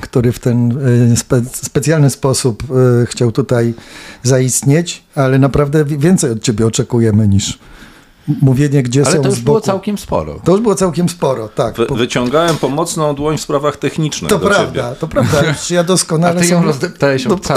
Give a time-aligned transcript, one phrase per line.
[0.00, 0.78] który w ten
[1.12, 2.62] e, spe specjalny sposób
[3.02, 3.74] e, chciał tutaj
[4.22, 7.58] zaistnieć, ale naprawdę więcej od ciebie oczekujemy niż
[8.42, 10.40] mówienie, gdzie Ale są to już było całkiem sporo.
[10.44, 11.76] To już było całkiem sporo, tak.
[11.76, 14.96] Wy, wyciągałem pomocną dłoń w sprawach technicznych To prawda, ciebie.
[15.00, 15.42] to prawda.
[15.70, 16.40] Ja doskonale...
[16.40, 17.48] A ty ją rozdeptałeś od.
[17.48, 17.56] No,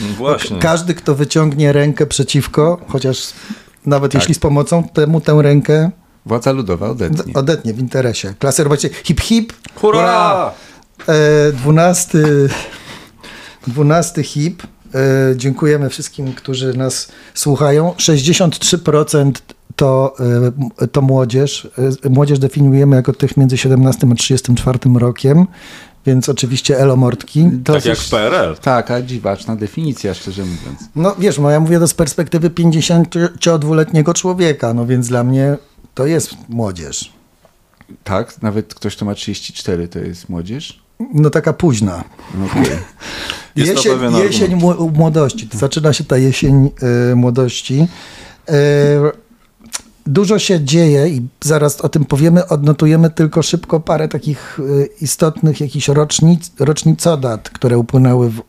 [0.18, 0.58] Właśnie.
[0.58, 3.32] Każdy, kto wyciągnie rękę przeciwko, chociaż
[3.86, 4.22] nawet tak.
[4.22, 5.90] jeśli z pomocą, temu tę rękę...
[6.26, 7.34] Władza ludowa odetnie.
[7.34, 8.34] Odetnie w interesie.
[8.38, 9.52] Klasy robocie hip hip.
[9.74, 9.98] Hurra!
[9.98, 10.52] Hurra!
[11.08, 12.18] E, 12,
[13.66, 14.62] 12 HIP.
[14.94, 17.94] E, dziękujemy wszystkim, którzy nas słuchają.
[17.96, 19.32] 63%
[19.76, 20.14] to,
[20.80, 21.68] e, to młodzież.
[22.10, 25.46] Młodzież definiujemy jako tych między 17 a 34 rokiem,
[26.06, 27.48] więc oczywiście elomortki.
[27.52, 28.56] Dosyć, tak jak w PRL.
[28.62, 30.80] Tak, a dziwaczna definicja, szczerze mówiąc.
[30.96, 35.56] No wiesz, no ja mówię to z perspektywy 52-letniego człowieka, no więc dla mnie
[35.94, 37.12] to jest młodzież.
[38.04, 40.87] Tak, nawet ktoś, kto ma 34, to jest młodzież?
[41.14, 42.04] No taka późna.
[43.54, 43.92] To jesień,
[44.24, 44.60] jesień
[44.92, 45.48] młodości.
[45.52, 46.70] Zaczyna się ta jesień
[47.10, 47.88] e, młodości.
[48.48, 48.52] E,
[50.06, 52.48] dużo się dzieje i zaraz o tym powiemy.
[52.48, 58.42] Odnotujemy tylko szybko parę takich e, istotnych jakichś rocznic, rocznicodat, które upłynęły w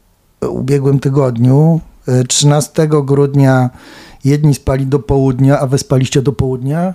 [0.50, 1.82] ubiegłym tygodniu.
[2.08, 3.70] E, 13 grudnia
[4.24, 6.94] jedni spali do południa, a wy spaliście do południa.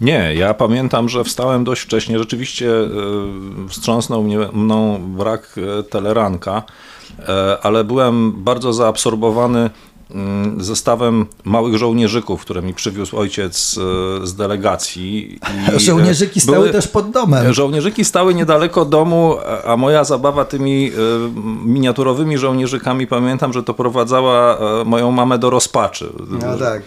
[0.00, 2.18] Nie, ja pamiętam, że wstałem dość wcześnie.
[2.18, 2.88] Rzeczywiście e,
[3.68, 6.62] wstrząsnął mnie, mną brak e, teleranka,
[7.28, 9.70] e, ale byłem bardzo zaabsorbowany
[10.58, 13.74] zestawem małych żołnierzyków, które mi przywiózł ojciec
[14.24, 15.38] z delegacji.
[15.76, 17.52] I, Żołnierzyki stały były- też pod domem.
[17.52, 19.36] Żołnierzyki stały niedaleko domu,
[19.66, 20.92] a- moja zabawa tymi
[21.64, 26.12] miniaturowymi żołnierzykami, pamiętam, że to prowadzała moją mamę do rozpaczy.
[26.30, 26.82] No tak.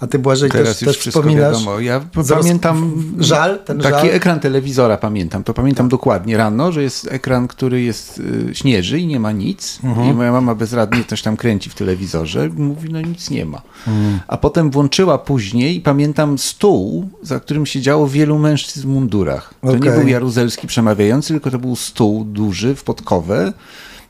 [0.00, 1.52] A ty Błażej Teraz też, już też wspominasz?
[1.52, 1.80] wiadomo.
[1.80, 4.02] Ja pamiętam żal, ten taki żal.
[4.02, 4.14] Tak.
[4.14, 5.44] ekran telewizora pamiętam.
[5.44, 9.78] To pamiętam dokładnie rano, że jest ekran, który jest y, śnieży i nie ma nic.
[9.84, 10.08] Mhm.
[10.08, 12.48] I moja mama bezradnie coś tam kręci w telewizorze.
[12.56, 13.62] Mówi, no nic nie ma.
[13.86, 14.20] Mhm.
[14.28, 19.54] A potem włączyła później i pamiętam stół, za którym siedziało wielu mężczyzn w mundurach.
[19.60, 19.92] To nie Okej.
[20.00, 23.52] był Jaruzelski przemawiający, tylko to był stół duży w podkowę.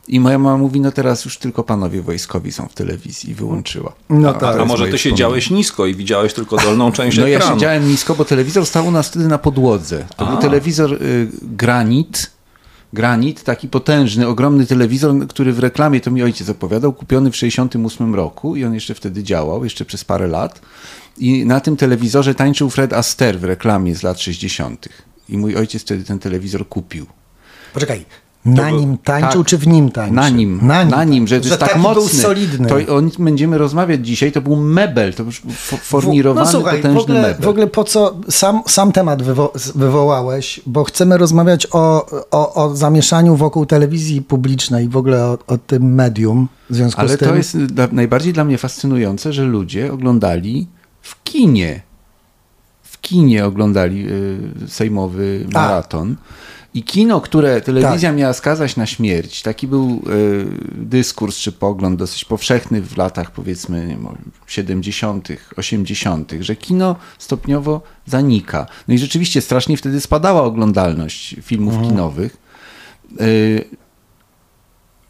[0.08, 3.92] I moja mama mówi, no teraz już tylko panowie wojskowi są w telewizji i wyłączyła.
[4.10, 4.40] No A- tak.
[4.40, 4.98] to A jest może ty wspomnienie.
[5.16, 7.54] siedziałeś nisko i widziałeś tylko dolną część No ja ekranu.
[7.56, 10.06] siedziałem nisko, bo telewizor stał u nas wtedy na podłodze.
[10.16, 12.30] To był telewizor y, granit,
[12.92, 18.14] granit, taki potężny, ogromny telewizor, który w reklamie, to mi ojciec opowiadał, kupiony w 68
[18.14, 20.60] roku i on jeszcze wtedy działał, jeszcze przez parę lat.
[21.18, 24.88] I na tym telewizorze tańczył Fred Astaire w reklamie z lat 60.
[25.28, 27.06] I mój ojciec wtedy ten telewizor kupił.
[27.74, 28.04] Poczekaj,
[28.44, 29.50] na nim tańczył, tak.
[29.50, 30.14] czy w nim tańczył?
[30.14, 30.60] Na nim,
[30.90, 31.94] na nim, że to jest tak mocny.
[31.94, 32.68] był solidny.
[32.68, 36.76] To o nim będziemy rozmawiać dzisiaj, to był mebel, to już f- fornirowany, no słuchaj,
[36.76, 37.46] potężny w ogóle, mebel.
[37.46, 42.76] w ogóle po co sam, sam temat wywo- wywołałeś, bo chcemy rozmawiać o, o, o
[42.76, 46.48] zamieszaniu wokół telewizji publicznej, w ogóle o, o tym medium.
[46.70, 50.66] W związku Ale z tym, to jest dla, najbardziej dla mnie fascynujące, że ludzie oglądali
[51.02, 51.82] w kinie.
[52.82, 55.82] W kinie oglądali y, sejmowy A.
[56.78, 58.18] I kino, które telewizja Tak.
[58.18, 63.80] miała skazać na śmierć, taki był y, dyskurs czy pogląd dosyć powszechny w latach powiedzmy
[63.80, 64.06] nie wiem,
[64.46, 68.66] 70., 80., że kino stopniowo zanika.
[68.88, 71.90] No i rzeczywiście strasznie wtedy spadała oglądalność filmów Mhm.
[71.92, 72.36] kinowych.
[73.20, 73.64] Y,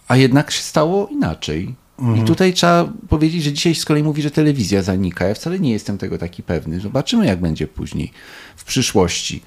[0.08, 1.74] a jednak się stało inaczej.
[2.16, 5.28] I tutaj trzeba powiedzieć, że dzisiaj z kolei mówi, że telewizja zanika.
[5.28, 6.80] Ja wcale nie jestem tego taki pewny.
[6.80, 8.12] Zobaczymy, jak będzie później,
[8.56, 9.42] w przyszłości.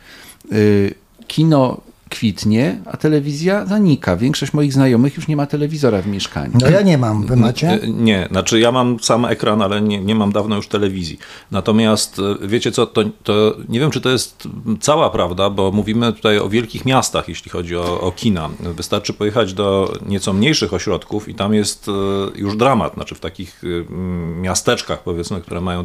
[0.52, 0.94] Y,
[1.28, 1.82] Kino
[2.12, 4.18] kwitnie, a telewizja zanika.
[4.18, 6.52] Większość moich znajomych już nie ma telewizora w mieszkaniu.
[6.62, 7.68] no ja nie mam, wy macie?
[7.70, 11.20] E, Nie, znaczy ja mam sam ekran, ale nie, nie mam dawno już telewizji.
[11.52, 14.48] Natomiast e, wiecie co, to, to nie wiem, czy to jest
[14.80, 18.50] cała prawda, bo mówimy tutaj o wielkich miastach, jeśli chodzi o, o kina.
[18.60, 21.92] Wystarczy pojechać do nieco mniejszych ośrodków i tam jest e,
[22.40, 22.94] już dramat.
[22.94, 23.62] Znaczy w takich
[24.42, 25.84] miasteczkach, powiedzmy, które mają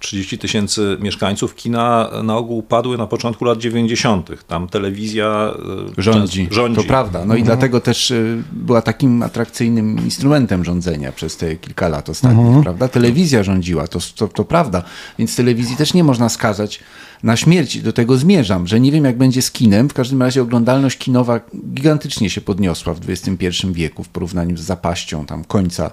[0.00, 4.30] 20-30 tysięcy mieszkańców, kina na ogół padły na początku lat 90.
[4.46, 5.54] Tam telewizja
[5.98, 6.48] e, Rządzi.
[6.50, 6.76] rządzi.
[6.76, 7.24] To prawda.
[7.24, 12.62] No i dlatego też y, była takim atrakcyjnym instrumentem rządzenia przez te kilka lat ostatnich,
[12.62, 12.88] prawda?
[12.88, 14.82] Telewizja rządziła, to, to, to prawda.
[15.18, 16.80] Więc telewizji też nie można skazać
[17.22, 17.78] na śmierć.
[17.78, 19.88] Do tego zmierzam, że nie wiem jak będzie z kinem.
[19.88, 21.40] W każdym razie oglądalność kinowa
[21.74, 25.90] gigantycznie się podniosła w XXI wieku w porównaniu z zapaścią tam końca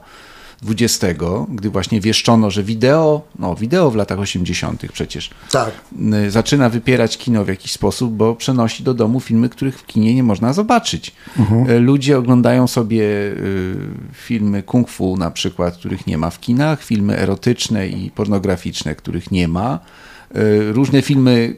[0.70, 1.20] XX,
[1.50, 4.84] gdy właśnie wieszczono, że wideo, no wideo w latach 80.
[4.94, 5.72] przecież Tak.
[6.30, 10.24] zaczyna wypierać kino w jakiś sposób, bo przenosi do domu filmy, których w kinie nie
[10.24, 11.12] można zobaczyć.
[11.70, 13.76] Y, Ludzie oglądają sobie y,
[14.14, 19.32] filmy kung fu na przykład, których nie ma w kinach, filmy erotyczne i pornograficzne, których
[19.32, 19.80] nie ma.
[20.36, 21.56] Y, różne filmy,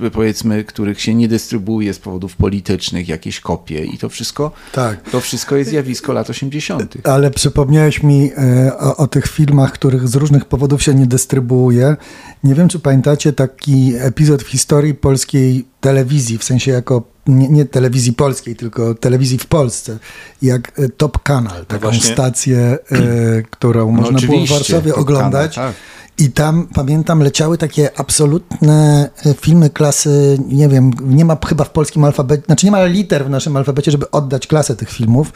[0.00, 5.10] y, powiedzmy, których się nie dystrybuuje z powodów politycznych, jakieś kopie i to wszystko, Tak.
[5.10, 6.94] to wszystko jest zjawisko lat 80.
[7.04, 11.96] Ale przypomniałeś mi e, o, o tych filmach, których z różnych powodów się nie dystrybuuje.
[12.44, 17.64] Nie wiem, czy pamiętacie taki epizod w historii polskiej telewizji, w sensie jako nie, nie
[17.64, 19.98] telewizji polskiej, tylko telewizji w Polsce,
[20.42, 22.58] jak e, Top Kanal, taką właśnie- stację,
[22.90, 25.54] e, którą można było w Warszawie Top oglądać.
[25.54, 25.80] Kanal, tak.
[26.18, 31.70] I tam, pamiętam, leciały takie absolutne e, filmy klasy, nie wiem, nie ma chyba w
[31.70, 35.32] polskim alfabecie, znaczy nie ma liter w naszym alfabecie, żeby oddać klasę tych filmów.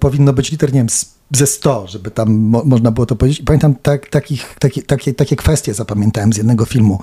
[0.00, 0.88] Powinno być liter, nie wiem,
[1.32, 3.40] ze 100, żeby tam mo można było to powiedzieć.
[3.40, 6.98] I pamiętam, tak, takich, takie, takie, takie kwestie zapamiętałem z jednego filmu.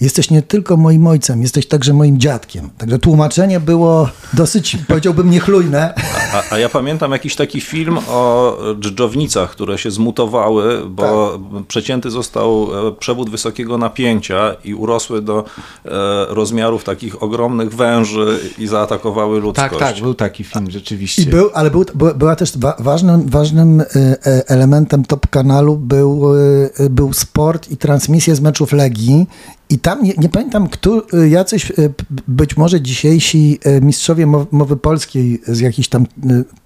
[0.00, 2.70] Jesteś nie tylko moim ojcem, jesteś także moim dziadkiem.
[2.78, 5.94] Także tłumaczenie było dosyć, powiedziałbym, niechlujne.
[6.34, 11.38] A, a ja pamiętam jakiś taki film o dżdżownicach, które się zmutowały, bo
[11.68, 15.44] przecięty został e, przewód wysokiego napięcia i urosły do
[15.84, 15.90] e,
[16.28, 19.70] rozmiarów takich ogromnych węży i zaatakowały ludzkość.
[19.70, 21.22] Tak, tak, był taki film rzeczywiście.
[21.22, 23.84] I był, ale był, by- była też wa, ważnym, ważnym e,
[24.26, 26.34] e, elementem top kanalu był,
[26.80, 29.26] e, był sport i transmisje z meczów Legii.
[29.70, 34.46] I tam nie, nie pamiętam, kto, e, jacyś, p- być może dzisiejsi e, mistrzowie mow-
[34.52, 36.06] mowy polskiej z jakichś tam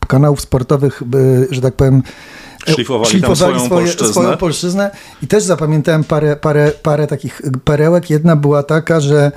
[0.08, 1.02] kanałów sportowych,
[1.50, 2.02] że tak powiem,
[2.66, 4.08] Szlifowali tam swoją polszczyznę.
[4.12, 4.90] swoją polszczyznę.
[5.22, 8.10] I też zapamiętałem parę, parę, parę takich perełek.
[8.10, 9.32] Jedna była taka, że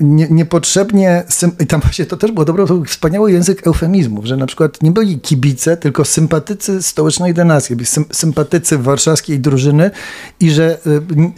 [0.00, 1.24] nie, niepotrzebnie,
[1.60, 4.82] i tam właśnie to też było dobre, to był wspaniały język eufemizmów, że na przykład
[4.82, 9.90] nie byli kibice, tylko sympatycy stołecznej dynastii, byli sympatycy warszawskiej drużyny
[10.40, 10.78] i że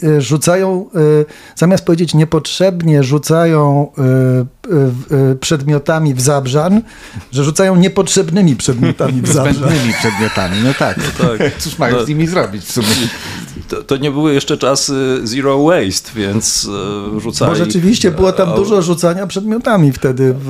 [0.03, 0.99] e, e, rzucają, e,
[1.55, 6.81] zamiast powiedzieć niepotrzebnie rzucają e, e, e, przedmiotami w zabrzan,
[7.31, 9.53] że rzucają niepotrzebnymi przedmiotami w zabrzan.
[9.53, 10.95] Zbędnymi przedmiotami, no tak.
[11.17, 11.57] tak.
[11.59, 12.05] Cóż mają No.
[12.05, 12.87] z nimi zrobić w sumie?
[13.67, 16.69] To, to nie były jeszcze czasy zero waste, więc
[17.15, 17.51] e, rzucali...
[17.51, 20.49] Bo rzeczywiście było tam a- dużo rzucania przedmiotami wtedy w,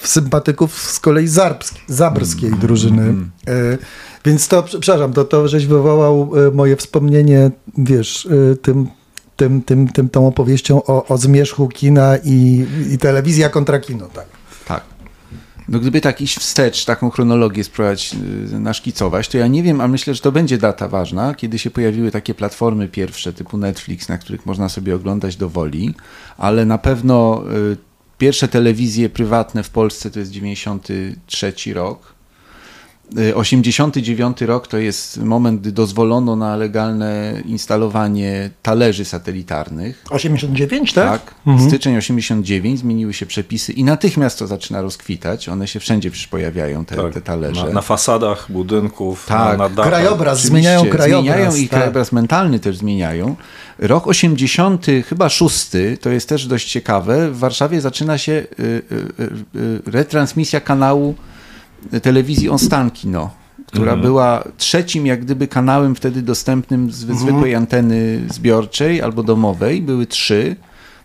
[0.00, 3.14] w sympatyków z kolei zarbsk, zabrskiej drużyny.
[3.48, 3.78] E,
[4.24, 8.86] Więc to, przepraszam, to, to żeś wywołał e, moje wspomnienie, wiesz, e, tym,
[9.36, 14.26] tym, tym, tym tą opowieścią o, o zmierzchu kina i, i telewizja kontra kino, tak.
[15.68, 18.16] No gdyby tak iść wstecz, taką chronologię spróbować
[18.52, 21.70] y, naszkicować, to ja nie wiem, a myślę, że to będzie data ważna, kiedy się
[21.70, 25.94] pojawiły takie platformy pierwsze typu Netflix, na których można sobie oglądać do woli,
[26.38, 27.76] ale na pewno y,
[28.18, 32.14] pierwsze telewizje prywatne w Polsce to jest 93 rok.
[33.18, 40.04] Y, 89 rok to jest moment, gdy dozwolono na legalne instalowanie talerzy satelitarnych.
[40.10, 41.10] 89, tak?
[41.10, 41.34] Tak.
[41.66, 45.48] Styczeń 89, zmieniły się przepisy i natychmiast to zaczyna rozkwitać.
[45.48, 47.66] One się wszędzie przecież pojawiają, te, Tak, te talerze.
[47.66, 49.58] na, na fasadach budynków, Tak.
[49.58, 49.92] na, na dachach.
[49.92, 51.34] Krajobraz, Oczywiście, zmieniają krajobraz.
[51.34, 51.78] Zmieniają i tak.
[51.78, 53.36] krajobraz mentalny też zmieniają.
[53.78, 57.30] Rok 80, chyba szósty, to jest też dość ciekawe.
[57.30, 61.14] W Warszawie zaczyna się y, y, y, y, retransmisja kanału
[62.02, 63.30] telewizji Onstankino,
[63.66, 69.82] która była trzecim jak gdyby kanałem wtedy dostępnym z zwykłej anteny zbiorczej albo domowej.
[69.82, 70.56] Były trzy,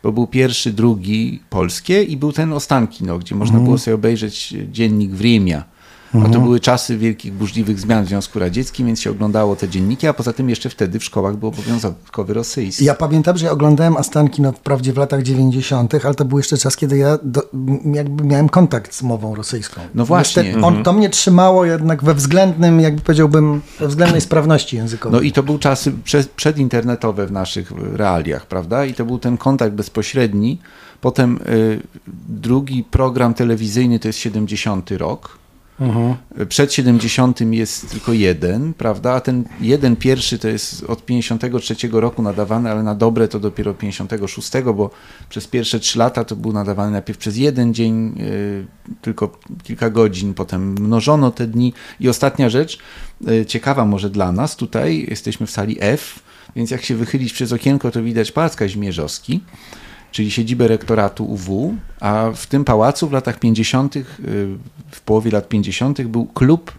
[0.03, 5.11] bo był pierwszy, drugi polskie i był ten Ostankino, gdzie można było sobie obejrzeć dziennik
[5.11, 5.63] Wriemia.
[6.25, 10.07] A to były czasy wielkich, burzliwych zmian w Związku Radzieckim, więc się oglądało te dzienniki,
[10.07, 12.85] a poza tym jeszcze wtedy w szkołach był obowiązkowy rosyjski.
[12.85, 16.57] Ja pamiętam, że ja oglądałem Astanki no, wprawdzie w latach 90., ale to był jeszcze
[16.57, 17.41] czas, kiedy ja do,
[17.93, 19.81] jakby miałem kontakt z mową rosyjską.
[19.95, 20.43] No właśnie.
[20.43, 25.19] Niestety On, to mnie trzymało jednak we względnym, jakby powiedziałbym, we względnej sprawności językowej.
[25.19, 28.85] No i to był czasy przed, przedinternetowe w naszych realiach, prawda?
[28.85, 30.59] I to był ten kontakt bezpośredni.
[31.01, 31.81] Potem y,
[32.27, 35.37] drugi program telewizyjny to jest 70 rok.
[36.41, 39.13] Y, Przed 70 jest tylko jeden, prawda?
[39.13, 43.73] A ten jeden pierwszy to jest od 53 roku nadawany, ale na dobre to dopiero
[43.73, 44.89] 56, bo
[45.29, 48.65] przez pierwsze trzy lata to był nadawany najpierw przez jeden dzień, y,
[49.01, 51.73] tylko kilka godzin, potem mnożono te dni.
[51.99, 52.79] I ostatnia rzecz,
[53.27, 56.19] y, ciekawa może dla nas, tutaj jesteśmy w sali F,
[56.55, 59.41] więc jak się wychylić przez okienko, to widać Pałac Kazimierzowski
[60.11, 64.03] czyli siedzibę rektoratu UW, a w tym pałacu w latach 50., y,
[64.91, 66.01] w połowie lat 50.
[66.01, 66.71] był klub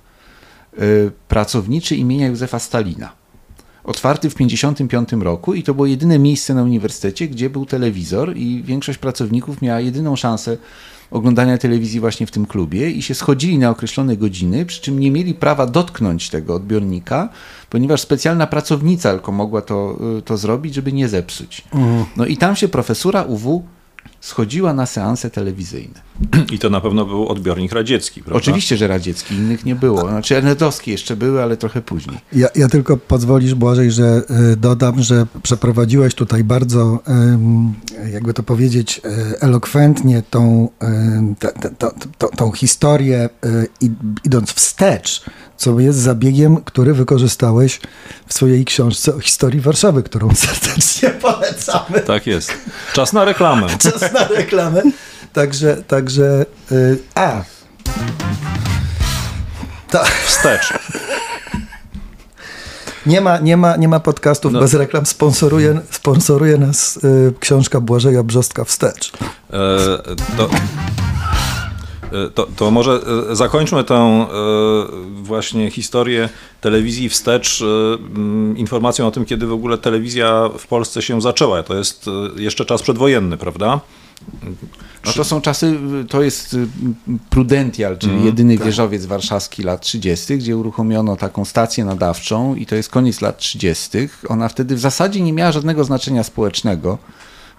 [0.79, 3.13] y, pracowniczy imienia Józefa Stalina.
[3.85, 8.63] Otwarty w 1955 roku i to było jedyne miejsce na uniwersytecie, gdzie był telewizor i
[8.63, 10.57] większość pracowników miała jedyną szansę
[11.11, 15.11] oglądania telewizji właśnie w tym klubie i się schodzili na określone godziny, przy czym nie
[15.11, 17.29] mieli prawa dotknąć tego odbiornika,
[17.71, 21.65] ponieważ specjalna pracownica tylko mogła to, y, to zrobić, żeby nie zepsuć.
[22.17, 23.65] No i tam się profesura UW
[24.21, 26.01] schodziła na seanse telewizyjne.
[26.53, 28.39] I to na pewno był odbiornik radziecki, prawda?
[28.39, 30.01] Oczywiście, że radziecki, innych nie było.
[30.01, 32.19] Znaczy ernedowskie jeszcze były, ale trochę później.
[32.33, 34.23] Ja, ja tylko pozwolisz, Błażej, że
[34.53, 37.01] y, dodam, że przeprowadziłeś tutaj bardzo,
[38.13, 40.69] jakby to powiedzieć, y, elokwentnie tą,
[41.79, 43.29] to, to, tą historię,
[44.25, 45.25] idąc wstecz,
[45.59, 47.81] co jest zabiegiem, który wykorzystałeś
[48.27, 52.01] w swojej książce o historii Warszawy, którą serdecznie polecamy.
[52.01, 52.53] Tak jest.
[52.93, 53.67] Czas na reklamę.
[53.79, 54.83] Czas na reklamę.
[55.33, 56.47] Także, także,
[57.15, 57.43] a.
[59.91, 60.05] Ta.
[60.27, 60.73] Wstecz.
[63.07, 64.61] Nie ma, nie ma, nie ma podcastów no.
[64.61, 65.07] bez reklam.
[65.07, 69.13] Sponsoruje, sponsoruje nas y, książka Błażeja Brzostka Wstecz.
[69.53, 69.59] E,
[70.37, 70.51] to,
[72.35, 73.01] to, to, może
[73.31, 74.27] e, zakończmy tę e,
[75.23, 76.29] właśnie historię
[76.61, 77.65] telewizji wstecz
[78.57, 81.63] informacją o tym, kiedy w ogóle telewizja w Polsce się zaczęła.
[81.63, 83.81] To jest jeszcze czas przedwojenny, prawda?
[85.07, 86.57] No to są czasy, to jest
[87.31, 88.67] Prudential, czyli mm, jedyny tak.
[88.67, 93.99] wieżowiec warszawski lat 30., gdzie uruchomiono taką stację nadawczą i to jest koniec lat 30.
[94.29, 96.99] Ona wtedy w zasadzie nie miała żadnego znaczenia społecznego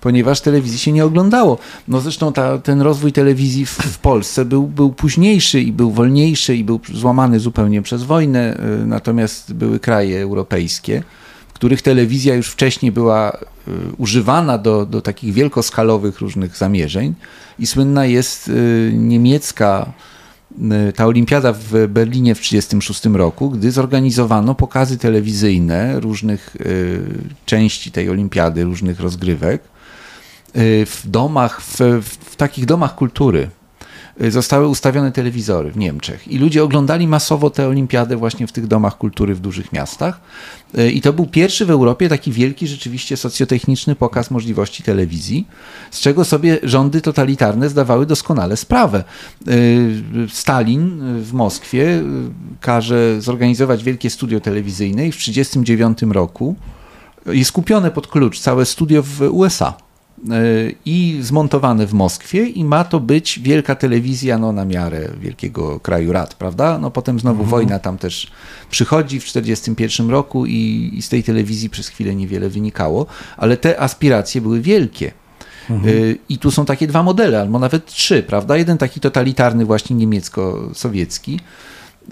[0.02, 1.58] ponieważ telewizji się nie oglądało.
[1.88, 6.56] No zresztą ta, ten rozwój telewizji w, w, Polsce był, był późniejszy i był wolniejszy
[6.56, 11.04] i był złamany zupełnie przez wojnę, y, natomiast były kraje europejskie,
[11.60, 13.38] których telewizja już wcześniej była y,
[13.98, 17.14] używana do, do takich wielkoskalowych różnych zamierzeń
[17.60, 19.94] i słynna jest y, niemiecka
[20.90, 26.58] y, ta olimpiada w Berlinie w 1936 roku, gdy zorganizowano pokazy telewizyjne różnych
[27.46, 29.62] części tej olimpiady, różnych rozgrywek
[30.54, 31.78] w domach, w,
[32.26, 33.50] w takich domach kultury
[34.28, 38.98] zostały ustawione telewizory w Niemczech i ludzie oglądali masowo tę olimpiadę właśnie w tych domach
[38.98, 40.22] kultury w dużych miastach.
[40.78, 45.48] E, I to był pierwszy w Europie taki wielki, rzeczywiście socjotechniczny pokaz możliwości telewizji,
[45.92, 49.04] z czego sobie rządy totalitarne zdawały doskonale sprawę.
[50.30, 52.04] Stalin w Moskwie
[52.62, 56.56] każe zorganizować wielkie studio telewizyjne i w 1939 roku
[57.26, 59.89] jest kupione pod klucz całe studio w USA
[60.86, 66.14] i zmontowane w Moskwie i ma to być wielka telewizja no, na miarę wielkiego kraju
[66.14, 66.78] rad, prawda?
[66.78, 67.50] No potem znowu mhm.
[67.50, 68.32] wojna tam też
[68.70, 73.06] przychodzi w 1941 roku i, i z tej telewizji przez chwilę niewiele wynikało,
[73.38, 75.12] ale te aspiracje były wielkie.
[75.70, 75.96] Mhm.
[75.96, 78.58] Y, I tu są takie dwa modele, albo nawet trzy, prawda?
[78.58, 81.40] Jeden taki totalitarny, właśnie niemiecko-sowiecki.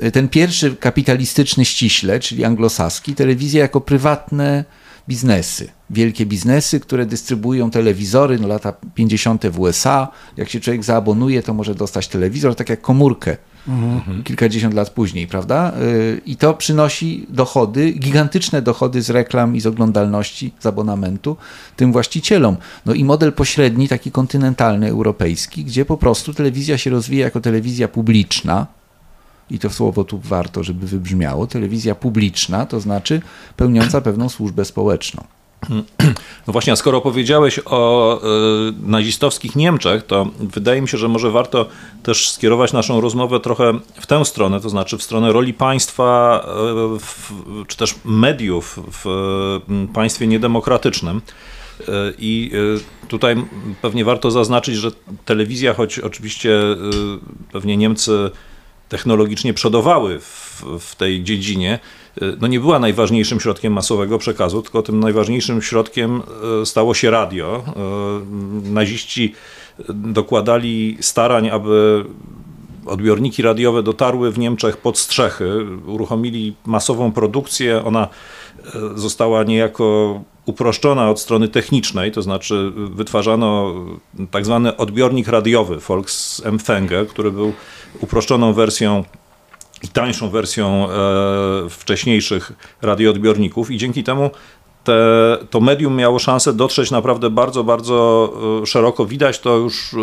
[0.03, 4.65] Y, ten pierwszy kapitalistyczny ściśle, czyli anglosaski, telewizja jako prywatne
[5.07, 9.47] biznesy, wielkie biznesy, które dystrybuują telewizory, no lata 50.
[9.47, 10.07] w USA.
[10.37, 13.37] Jak się człowiek zaabonuje, to może dostać telewizor, tak jak komórkę.
[13.67, 14.23] Mhm.
[14.23, 15.73] Kilkadziesiąt lat później, prawda?
[15.81, 21.37] Y, I to przynosi dochody, gigantyczne dochody z reklam i z oglądalności, z abonamentu
[21.75, 22.57] tym właścicielom.
[22.85, 27.87] No i model pośredni, taki kontynentalny, europejski, gdzie po prostu telewizja się rozwija jako telewizja
[27.87, 28.67] publiczna,
[29.49, 33.21] i to słowo tu warto, żeby wybrzmiało, telewizja publiczna, to znaczy
[33.55, 35.23] pełniąca pewną służbę społeczną.
[36.47, 41.31] No właśnie, a skoro powiedziałeś o y, nazistowskich Niemczech, to wydaje mi się, że może
[41.31, 41.65] warto
[42.03, 46.39] też skierować naszą rozmowę trochę w tę stronę, to znaczy w stronę roli państwa,
[46.95, 47.31] y, w,
[47.67, 49.07] czy też mediów w
[49.89, 51.21] y, państwie niedemokratycznym.
[52.19, 52.51] I
[53.07, 53.35] tutaj
[53.81, 54.91] pewnie warto zaznaczyć, że
[55.25, 56.59] telewizja, choć oczywiście
[57.51, 58.31] pewnie Niemcy
[58.89, 61.79] technologicznie przodowały w, w, tej dziedzinie,
[62.21, 66.21] e, no nie była najważniejszym środkiem masowego przekazu, tylko tym najważniejszym środkiem
[66.61, 67.63] e, stało się radio.
[67.67, 69.33] E, naziści
[69.89, 72.05] dokładali starań, aby
[72.85, 78.07] odbiorniki radiowe dotarły w Niemczech pod strzechy, uruchomili masową produkcję, ona
[78.95, 83.73] została niejako uproszczona od strony technicznej, to znaczy wytwarzano
[84.31, 87.53] tak zwany odbiornik radiowy Volksempfänger, który był
[88.01, 89.03] uproszczoną wersją
[89.83, 92.51] i tańszą wersją e, wcześniejszych
[92.81, 94.29] radioodbiorników i dzięki temu
[94.83, 98.29] te, to medium miało szansę dotrzeć naprawdę bardzo, bardzo
[98.61, 99.05] e, szeroko.
[99.05, 99.97] Widać to już e,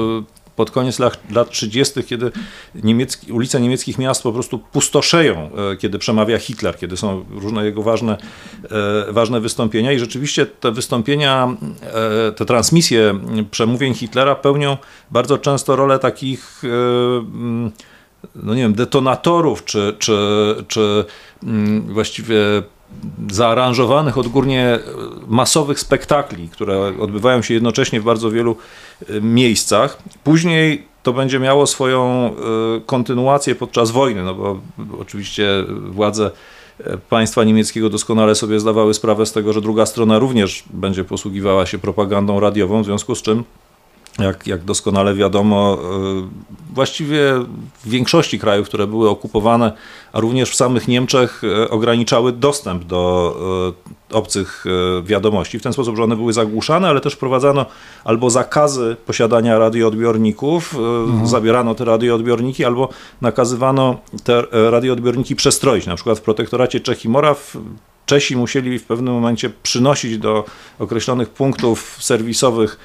[0.56, 2.32] pod koniec lat, lat 30., kiedy
[2.74, 7.82] niemiecki, ulice niemieckich miast po prostu pustoszeją, e, kiedy przemawia Hitler, kiedy są różne jego
[7.82, 8.16] ważne,
[9.08, 11.56] e, ważne wystąpienia i rzeczywiście te wystąpienia,
[12.28, 13.14] e, te transmisje
[13.50, 14.76] przemówień Hitlera pełnią
[15.10, 17.72] bardzo często rolę takich mm,
[18.34, 20.16] no nie wiem, detonatorów, czy, czy,
[20.68, 21.04] czy
[21.42, 22.36] mm, właściwie
[23.30, 24.78] zaaranżowanych odgórnie
[25.28, 28.56] masowych spektakli, które odbywają się jednocześnie w bardzo wielu
[29.08, 29.98] e, miejscach.
[30.24, 32.30] Później to będzie miało swoją e,
[32.86, 34.58] kontynuację podczas wojny, no bo
[35.00, 35.48] oczywiście
[35.90, 36.30] władze
[36.80, 41.66] e, państwa niemieckiego doskonale sobie zdawały sprawę z tego, że druga strona również będzie posługiwała
[41.66, 43.44] się propagandą radiową, w związku z czym
[44.18, 46.28] jak, jak doskonale wiadomo, e,
[46.74, 47.34] właściwie
[47.84, 49.72] w większości krajów, które były okupowane,
[50.12, 53.34] a również w samych Niemczech, e, ograniczały dostęp do
[54.10, 54.64] e, obcych
[55.04, 57.66] wiadomości w ten sposób, że one były zagłuszane, ale też wprowadzano
[58.04, 61.26] albo zakazy posiadania radioodbiorników, mhm.
[61.26, 62.88] zabierano te radioodbiorniki, albo
[63.20, 65.86] nakazywano te radioodbiorniki przestroić.
[65.86, 67.56] Na przykład w protektoracie Czech i Moraw
[68.06, 70.44] Czesi musieli w pewnym momencie przynosić do
[70.78, 72.78] określonych punktów serwisowych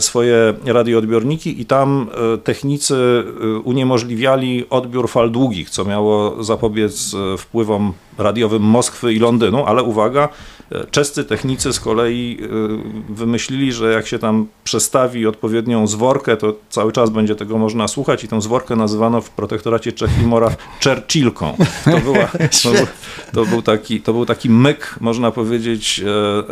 [0.00, 7.92] swoje radioodbiorniki i tam e, technicy e, uniemożliwiali odbiór fal długich, co miało zapobiec wpływom
[8.18, 10.28] radiowym Moskwy i Londynu, ale uwaga,
[10.90, 12.38] czescy technicy z kolei
[13.08, 18.24] wymyślili, że jak się tam przestawi odpowiednią zworkę, to cały czas będzie tego można słuchać
[18.24, 21.56] i tą zworkę nazywano w protektoracie Czech i Moraw Churchillką.
[21.84, 22.28] To, była,
[22.62, 22.86] to, był,
[23.32, 26.02] to, był taki, to był taki myk, można powiedzieć,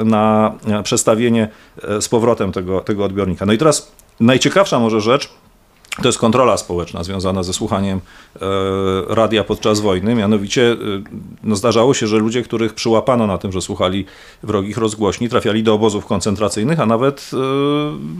[0.05, 1.49] na przestawienie
[2.01, 3.47] z powrotem tego, tego odbiornika.
[3.47, 5.31] No i teraz najciekawsza może rzecz,
[6.03, 8.01] to jest kontrola społeczna związana ze słuchaniem
[8.37, 8.41] e,
[9.15, 10.15] radia podczas wojny.
[10.15, 10.77] Mianowicie e,
[11.43, 14.05] no zdarzało się, że ludzie, których przyłapano na tym, że słuchali
[14.43, 17.37] wrogich rozgłośni, trafiali do obozów koncentracyjnych, a nawet, e,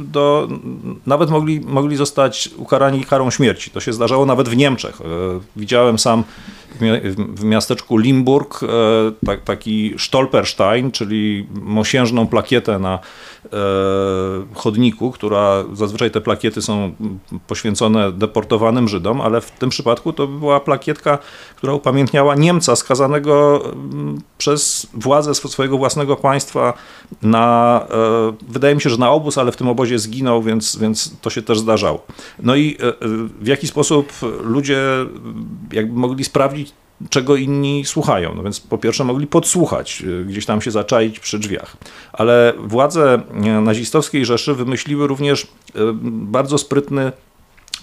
[0.05, 0.49] do,
[1.07, 3.71] nawet mogli, mogli zostać ukarani karą śmierci.
[3.71, 4.99] To się zdarzało nawet w Niemczech.
[5.57, 6.25] Widziałem sam
[7.35, 8.61] w miasteczku Limburg
[9.45, 12.99] taki Stolperstein, czyli mosiężną plakietę na
[14.55, 16.93] chodniku, która zazwyczaj te plakiety są
[17.47, 21.19] poświęcone deportowanym Żydom, ale w tym przypadku to była plakietka,
[21.57, 26.73] która upamiętniała Niemca skazanego mm, przez władze swojego własnego państwa
[27.23, 31.21] na, e, wydaje mi się, że na obóz, ale w tym obozie zginął, więc, więc
[31.21, 32.07] to się też zdarzało.
[32.43, 32.93] No i e,
[33.41, 34.79] w jaki sposób ludzie
[35.73, 36.58] jakby mogli sprawdzić,
[37.11, 38.35] czego inni słuchają.
[38.35, 41.77] No więc po pierwsze mogli podsłuchać, e, gdzieś tam się zaczaić przy drzwiach.
[42.13, 43.23] Ale władze
[43.63, 45.47] nazistowskiej Rzeszy wymyśliły również
[46.03, 47.13] bardzo sprytny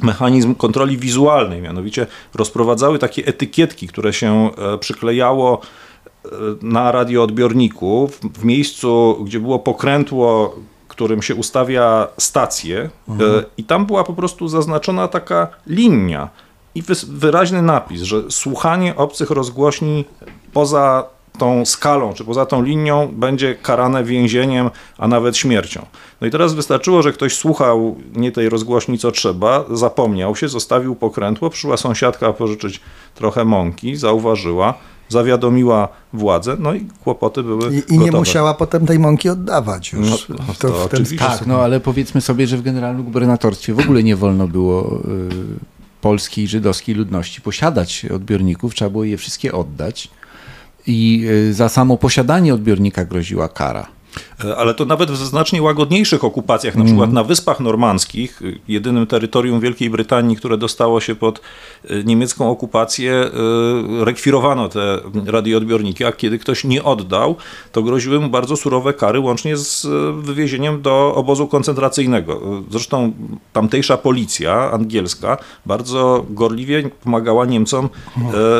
[0.03, 5.61] mechanizm kontroli wizualnej, mianowicie rozprowadzały takie etykietki, które się e, przyklejało
[6.25, 6.29] e,
[6.61, 10.55] na radioodbiorniku w, miejscu, gdzie było pokrętło,
[10.87, 13.43] którym się ustawia stację e, mhm.
[13.57, 16.29] i tam była po prostu zaznaczona taka linia
[16.75, 20.05] i wyraźny napis, że słuchanie obcych rozgłośni
[20.53, 25.85] poza tą skalą, czy poza tą linią będzie karane więzieniem, a nawet śmiercią.
[26.21, 30.95] No i teraz wystarczyło, że ktoś słuchał nie tej rozgłośni co trzeba, zapomniał się, zostawił
[30.95, 32.81] pokrętło, przyszła sąsiadka pożyczyć
[33.15, 34.73] trochę mąki, zauważyła,
[35.09, 40.29] zawiadomiła władzę, no i kłopoty były I, i nie musiała potem tej mąki oddawać już.
[40.29, 41.25] No, no to, to oczywiście.
[41.25, 45.74] Tak, no ale powiedzmy sobie, że w generalnym gubernatorstwie w ogóle nie wolno było y,
[46.05, 50.07] polskiej żydowskiej ludności posiadać odbiorników, trzeba było je wszystkie oddać
[50.87, 53.87] i y, za samo posiadanie odbiornika groziła kara.
[54.43, 56.93] E, ale to nawet w znacznie łagodniejszych okupacjach, na mm.
[56.93, 61.41] przykład na Wyspach Normandzkich, y, jedynym terytorium Wielkiej Brytanii, które dostało się pod
[61.91, 63.25] y, niemiecką okupację,
[63.99, 67.35] rekwirowano te radioodbiorniki, a kiedy ktoś nie oddał,
[67.71, 69.87] to groziły mu bardzo surowe kary, łącznie z
[70.25, 72.41] wywiezieniem do obozu koncentracyjnego.
[72.69, 73.11] Zresztą
[73.53, 77.89] tamtejsza policja angielska bardzo gorliwie pomagała Niemcom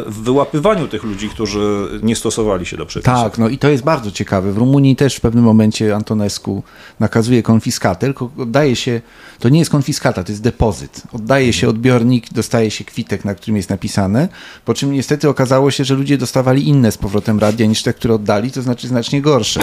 [0.06, 3.14] w wyłapywaniu tych ludzi, którzy nie stosowali się do przepisów.
[3.14, 4.52] Tak, no i to jest bardzo ciekawe.
[4.52, 6.64] W Rumunii też w pewnym momencie Antonescu
[7.00, 9.02] nakazuje konfiskatę, tylko oddaje się,
[9.40, 11.02] to nie jest konfiskata, to jest depozyt.
[11.14, 14.28] Oddaje się odbiornik, dostaje się kwitek, na którym jest napisane,
[14.66, 18.14] po czym niestety okazało się, że ludzie dostawali inne z powrotem radia niż te, które
[18.14, 19.60] oddali, to znaczy znacznie gorsze.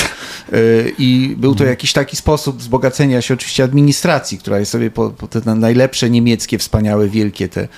[0.53, 0.59] E,
[0.99, 5.29] I był to jakiś taki sposób wzbogacenia się oczywiście administracji, która jest sobie po, po
[5.29, 7.69] te najlepsze niemieckie, wspaniałe, wielkie te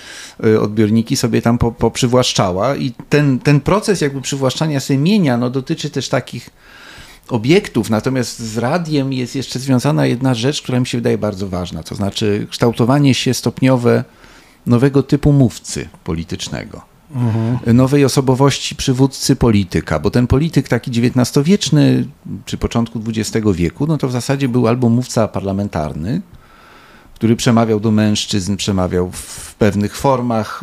[0.45, 5.90] e, odbiorniki sobie tam poprzywłaszczała i ten, ten proces jakby przywłaszczania sobie mienia no, dotyczy
[5.90, 6.51] też takich
[7.28, 11.82] obiektów, natomiast z radiem jest jeszcze związana jedna rzecz, która mi się wydaje bardzo ważna,
[11.82, 14.04] to znaczy kształtowanie się stopniowe
[14.66, 16.82] nowego typu mówcy politycznego.
[17.14, 17.76] Mhm.
[17.76, 22.06] Nowej osobowości przywódcy polityka, bo ten polityk taki XIX-wieczny,
[22.44, 26.20] czy początku XX wieku, no to w zasadzie był albo mówca parlamentarny,
[27.14, 30.62] który przemawiał do mężczyzn, przemawiał w pewnych formach,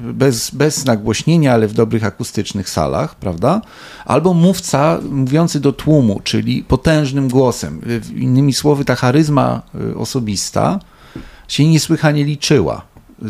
[0.00, 3.60] bez, bez nagłośnienia, ale w dobrych akustycznych salach, prawda?
[4.04, 7.80] Albo mówca mówiący do tłumu, czyli potężnym głosem.
[8.16, 10.80] Innymi słowy, ta charyzma y, osobista
[11.48, 12.82] się niesłychanie liczyła.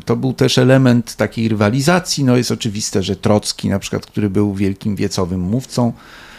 [0.05, 2.25] To był też element takiej rywalizacji.
[2.25, 6.30] No jest oczywiste, że Trocki, na przykład, który był wielkim wiecowym mówcą, Y,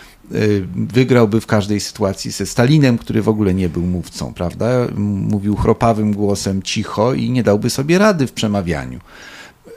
[0.76, 4.68] wygrałby w każdej sytuacji ze Stalinem, który w ogóle nie był mówcą, prawda?
[4.96, 9.00] Mówił chropawym głosem cicho i nie dałby sobie rady w przemawianiu.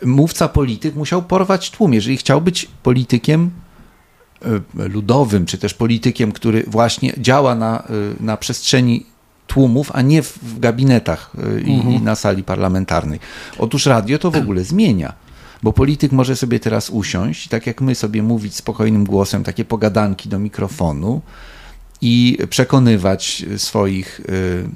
[0.04, 1.94] Mówca polityk musiał porwać tłum.
[1.94, 3.50] Jeżeli chciał być politykiem
[4.46, 7.82] y, ludowym, czy też politykiem, który właśnie działa na,
[8.20, 9.06] y, na przestrzeni
[9.46, 11.94] tłumów, a nie w, gabinetach y, i, Mhm.
[11.94, 13.20] i na sali parlamentarnej.
[13.58, 15.12] Otóż radio to w ogóle zmienia.
[15.64, 20.28] Bo polityk może sobie teraz usiąść tak jak my sobie mówić spokojnym głosem takie pogadanki
[20.28, 21.22] do mikrofonu
[22.02, 24.68] i przekonywać swoich y,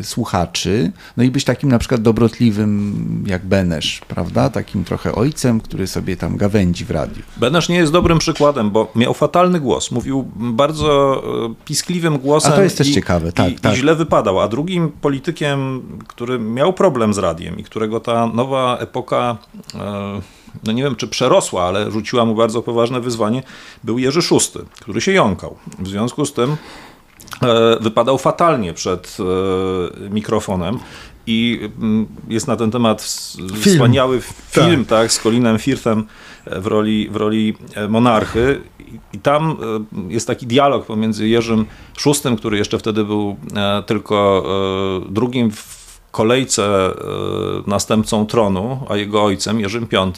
[0.00, 4.50] y, słuchaczy, no i być takim na przykład dobrotliwym jak Benesz, prawda?
[4.50, 7.22] Takim trochę ojcem, który sobie tam gawędzi w radiu.
[7.36, 9.90] Benesz nie jest dobrym przykładem, bo miał fatalny głos.
[9.90, 12.52] Mówił bardzo e, piskliwym głosem.
[12.52, 13.74] A to jest też i, ciekawe, tak, i, tak.
[13.74, 14.40] I źle wypadał.
[14.40, 19.36] A drugim politykiem, który miał problem z radiem i którego ta nowa epoka,
[20.64, 23.42] no nie wiem czy przerosła, ale rzuciła mu bardzo poważne wyzwanie,
[23.84, 25.56] był Jerzy Szósty, który się jąkał.
[25.78, 26.56] W związku z tym
[27.42, 30.78] e, wypadał fatalnie przed e, mikrofonem.
[31.28, 33.74] I mm, jest na ten temat s- Film.
[33.74, 36.06] wspaniały film, tak, z Colinem Firthem
[36.46, 38.60] w roli, w roli e, monarchy.
[39.12, 41.66] I- tam e, jest taki dialog pomiędzy Jerzym
[42.06, 44.44] VI, który jeszcze wtedy był e, tylko
[45.06, 45.75] e, drugim w
[46.16, 46.92] kolejce e,
[47.66, 50.12] następcą tronu, a jego ojcem, Jerzym V.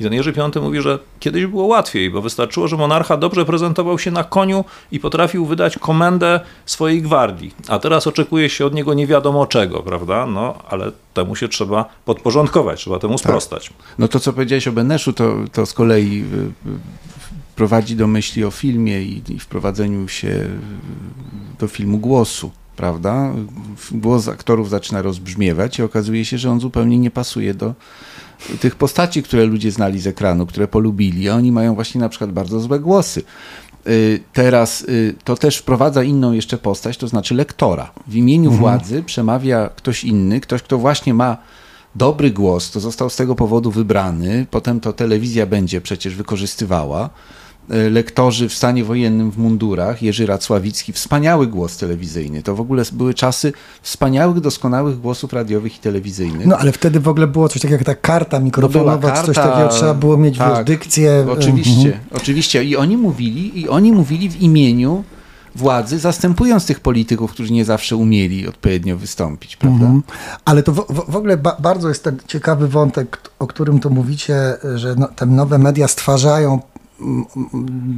[0.00, 3.98] I ten Jerzy V mówi, że kiedyś było łatwiej, bo wystarczyło, że monarcha dobrze prezentował
[3.98, 7.54] się na koniu i potrafił wydać komendę swojej gwardii.
[7.68, 10.26] A teraz oczekuje się od niego nie wiadomo czego, prawda?
[10.26, 13.70] No, ale temu się trzeba podporządkować, trzeba temu sprostać.
[13.98, 16.24] No to, co powiedziałeś o Beneszu, to, to z kolei
[16.66, 16.78] y, y,
[17.56, 20.48] prowadzi do myśli o filmie i, i wprowadzeniu się y,
[21.58, 23.32] do filmu głosu, prawda?
[23.92, 27.74] Głos aktorów zaczyna rozbrzmiewać i okazuje się, że on zupełnie nie pasuje do
[28.60, 32.32] tych postaci, które ludzie znali z ekranu, które polubili, a oni mają właśnie na przykład
[32.32, 33.22] bardzo złe głosy.
[33.86, 37.90] Y, Teraz y, to też wprowadza inną jeszcze postać, to znaczy lektora.
[38.06, 41.36] W imieniu władzy przemawia ktoś inny, ktoś, kto właśnie ma
[41.94, 47.10] dobry głos, to został z tego powodu wybrany, potem to telewizja będzie przecież wykorzystywała.
[47.74, 52.42] Y, Lektorzy w stanie wojennym w mundurach, Jerzy Racławicki, wspaniały głos telewizyjny.
[52.42, 56.46] To w ogóle były czasy wspaniałych, doskonałych głosów radiowych i telewizyjnych.
[56.46, 59.36] No ale wtedy w ogóle było coś takiego jak ta karta mikrofonowa, była czy coś
[59.36, 61.26] karta, takiego, trzeba było mieć tak, wiesz, dykcję.
[61.32, 62.04] Oczywiście, Mhm.
[62.14, 62.64] oczywiście.
[62.64, 65.04] I oni mówili, i oni mówili w imieniu
[65.54, 69.84] władzy, zastępując tych polityków, którzy nie zawsze umieli odpowiednio wystąpić, prawda?
[69.84, 70.02] Mhm.
[70.44, 73.90] Ale to w, w, w ogóle ba, bardzo jest ten ciekawy wątek, o którym tu
[73.90, 76.60] mówicie, że no, te nowe media stwarzają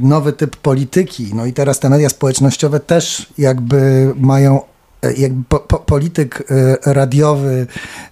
[0.01, 1.31] nowy typ polityki.
[1.35, 4.61] No i teraz te media społecznościowe też jakby mają
[5.01, 7.67] e, jakby po, po, polityk e, radiowy,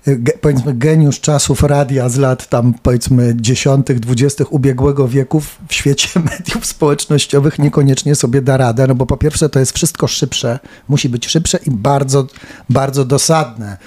[0.07, 6.19] e, powiedzmy geniusz czasów radia z lat tam powiedzmy dziesiątych, dwudziestych ubiegłego wieku w świecie
[6.31, 11.09] mediów społecznościowych niekoniecznie sobie da radę, no bo po pierwsze to jest wszystko szybsze, musi
[11.09, 12.27] być szybsze i bardzo,
[12.69, 13.77] bardzo dosadne.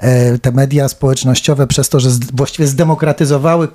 [0.00, 3.68] E, Te media społecznościowe przez to, że właściwie zdemokratyzowały,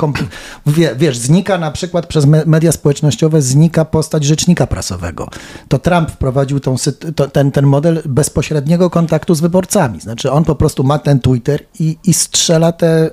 [0.96, 5.30] wiesz, znika na przykład przez me- media społecznościowe znika postać rzecznika prasowego.
[5.68, 6.76] To Trump wprowadził tą,
[7.32, 10.02] ten, ten model bezpośredniego kontaktu z wyborcami.
[10.02, 13.10] Znaczy on po prostu ma ten Twitter i, i strzela tę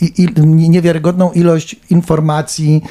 [0.00, 2.82] i, niewiarygodną ilość informacji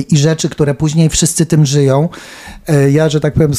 [0.00, 2.08] i rzeczy, które później wszyscy tym żyją.
[2.68, 3.52] E, Ja, że tak powiem,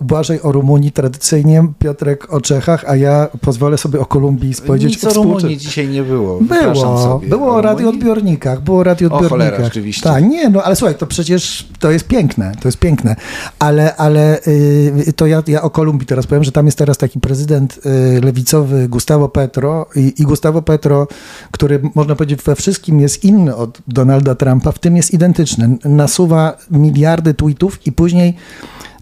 [0.00, 5.04] Błażej o Rumunii tradycyjnie, Piotrek o Czechach, a ja pozwolę sobie o Kolumbii powiedzieć Nic
[5.04, 6.40] o Rumunii dzisiaj nie było.
[6.40, 7.28] Było, sobie.
[7.28, 9.30] było o radioodbiornikach, było o radioodbiornikach.
[9.30, 10.02] cholera, rzeczywiście.
[10.02, 13.16] Tak, nie, no ale słuchaj, to przecież to jest piękne, to jest piękne,
[13.58, 17.20] ale, ale y, to ja, ja o Kolumbii teraz powiem, że tam jest teraz taki
[17.20, 21.06] prezydent y, lewicowy Gustavo Petro i, i Gustavo Petro,
[21.50, 25.78] który można powiedzieć we wszystkim jest inny od Donalda Trumpa, w tym jest identyczny.
[25.84, 28.34] Nasuwa miliardy tweetów i później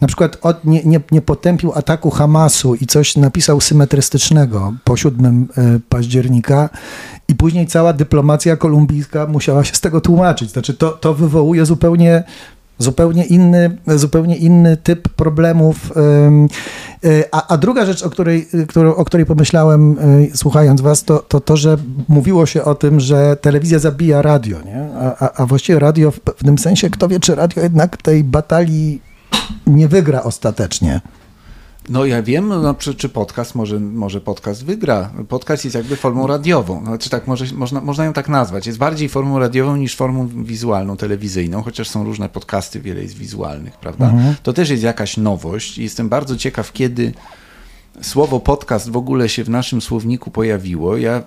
[0.01, 5.49] na przykład od, nie, nie, nie potępił ataku Hamasu i coś napisał symetrystycznego po 7
[5.57, 6.69] e, października
[7.29, 10.51] i później cała dyplomacja kolumbijska musiała się z tego tłumaczyć.
[10.51, 12.25] Znaczy to, to wywołuje zupełnie
[12.79, 15.93] zupełnie inny, zupełnie inny typ problemów.
[17.05, 21.19] Y, A, a druga rzecz, o której, y, o której pomyślałem y, słuchając was, to,
[21.19, 21.77] to to, że
[22.09, 24.89] mówiło się o tym, że telewizja zabija radio, nie?
[25.21, 29.01] A, a właściwie radio w pewnym sensie, kto wie, czy radio jednak tej batalii
[29.67, 31.01] nie wygra ostatecznie.
[31.89, 35.11] No ja wiem, no, czy, czy podcast, może, może podcast wygra.
[35.29, 38.67] Podcast jest jakby formą radiową, znaczy tak może, można, można ją tak nazwać.
[38.67, 43.77] Jest bardziej formą radiową niż formą wizualną, telewizyjną, chociaż są różne podcasty, wiele jest wizualnych,
[43.77, 44.13] prawda?
[44.43, 47.13] To też jest jakaś nowość i jestem bardzo ciekaw, kiedy
[48.03, 50.97] słowo podcast w ogóle się w naszym słowniku pojawiło.
[50.97, 51.23] Ja,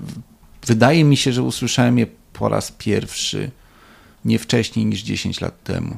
[0.68, 3.52] wydaje mi się, że usłyszałem je po raz pierwszy
[4.26, 5.96] nie wcześniej niż 10 lat temu.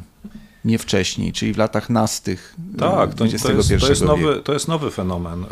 [0.65, 4.05] Nie wcześniej, czyli w latach nastych Tak, to, to, jest, to, jest wieku.
[4.05, 5.45] nowy, to jest nowy fenomen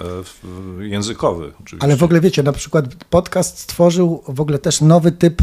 [0.80, 1.52] e, językowy.
[1.62, 1.84] Oczywiście.
[1.86, 5.42] Ale w ogóle wiecie, na przykład podcast stworzył w ogóle też nowy typ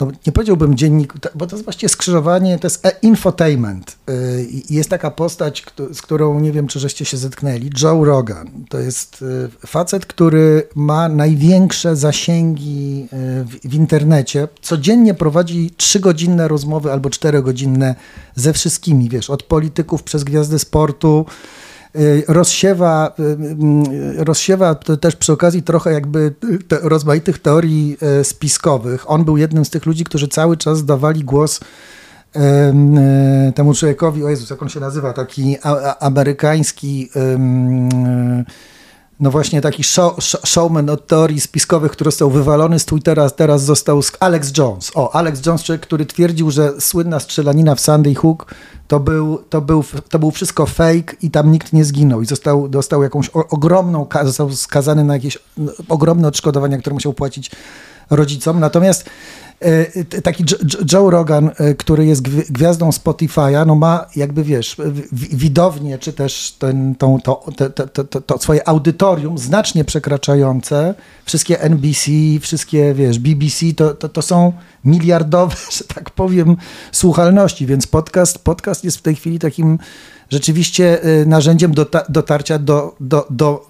[0.00, 3.98] no nie powiedziałbym dziennik, bo to jest właściwie skrzyżowanie, to jest e, infotainment.
[4.70, 8.50] Jest taka postać, z którą nie wiem, czy żeście się zetknęli, Joe Rogan.
[8.68, 9.24] To jest
[9.66, 14.48] facet, który ma największe zasięgi w, w internecie.
[14.62, 17.94] Codziennie prowadzi trzygodzinne rozmowy albo czterogodzinne
[18.34, 21.26] ze wszystkimi, wiesz, od polityków przez gwiazdy sportu,
[22.28, 23.22] rozsiewa, y,
[24.20, 26.34] y, rozsiewa też przy okazji trochę jakby
[26.68, 29.10] te rozmaitych teorii spiskowych.
[29.10, 31.60] On był jednym z tych ludzi, którzy cały czas dawali głos
[33.54, 35.56] temu człowiekowi, o Jezus, jak on się nazywa, taki
[36.00, 37.10] amerykański
[39.20, 44.00] no właśnie taki show, showman od teorii spiskowych, który został wywalony z Twittera, teraz został
[44.20, 44.90] Alex Jones.
[44.94, 48.54] O, Alex Jones, który twierdził, że słynna strzelanina w Sandy Hook
[48.88, 52.68] to był, to był, to był wszystko fake i tam nikt nie zginął i został,
[52.68, 57.50] dostał jakąś ogromną, został skazany na jakieś no, ogromne odszkodowania, które musiał płacić
[58.10, 58.60] rodzicom.
[58.60, 59.04] Natomiast
[60.22, 60.44] taki
[60.92, 64.76] Joe Rogan, e, który jest gwiazdą Spotify'a, no ma jakby wiesz,
[65.12, 70.94] widownię, czy też ten, tą, to, to, to, to, swoje audytorium znacznie przekraczające.
[71.24, 74.52] Wszystkie NBC, wszystkie wiesz, BBC, to, to, to są
[74.84, 76.56] miliardowe, że tak powiem,
[76.92, 79.78] słuchalności, więc podcast, podcast jest w tej chwili takim
[80.30, 81.72] rzeczywiście y, narzędziem
[82.08, 83.66] dotarcia do, do, do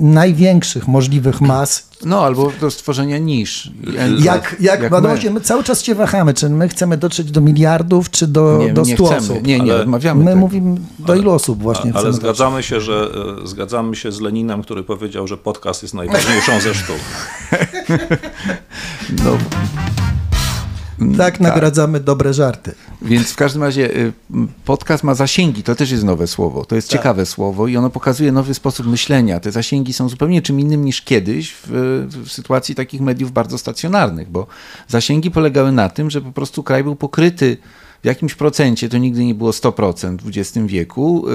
[0.00, 1.88] największych możliwych mas.
[2.04, 3.70] No, albo do stworzenia nisz.
[4.18, 7.40] Jak, jak, jak no właśnie, my cały czas się wahamy, czy my chcemy dotrzeć do
[7.40, 9.46] miliardów, czy do, nie, do 100 nie osób.
[9.46, 13.08] Nie, nie, odmawiamy My mówimy, do ilu osób właśnie Ale zgadzamy się, że
[13.42, 16.96] e, zgadzamy się z Leninem, który powiedział, że podcast jest najważniejszą ze sztuk.
[19.24, 19.38] no.
[20.98, 22.74] Tak, tak nagradzamy dobre żarty.
[23.02, 24.12] Więc w każdym razie y,
[24.64, 26.98] podcast ma zasięgi, to też jest nowe słowo, to jest tak.
[26.98, 29.40] ciekawe słowo i ono pokazuje nowy sposób myślenia.
[29.40, 31.68] Te zasięgi są zupełnie czym innym niż kiedyś w,
[32.24, 34.46] w sytuacji takich mediów bardzo stacjonarnych, bo
[34.88, 37.56] zasięgi polegały na tym, że po prostu kraj był pokryty
[38.02, 41.32] w jakimś procencie, to nigdy nie było 100% w XX wieku, y,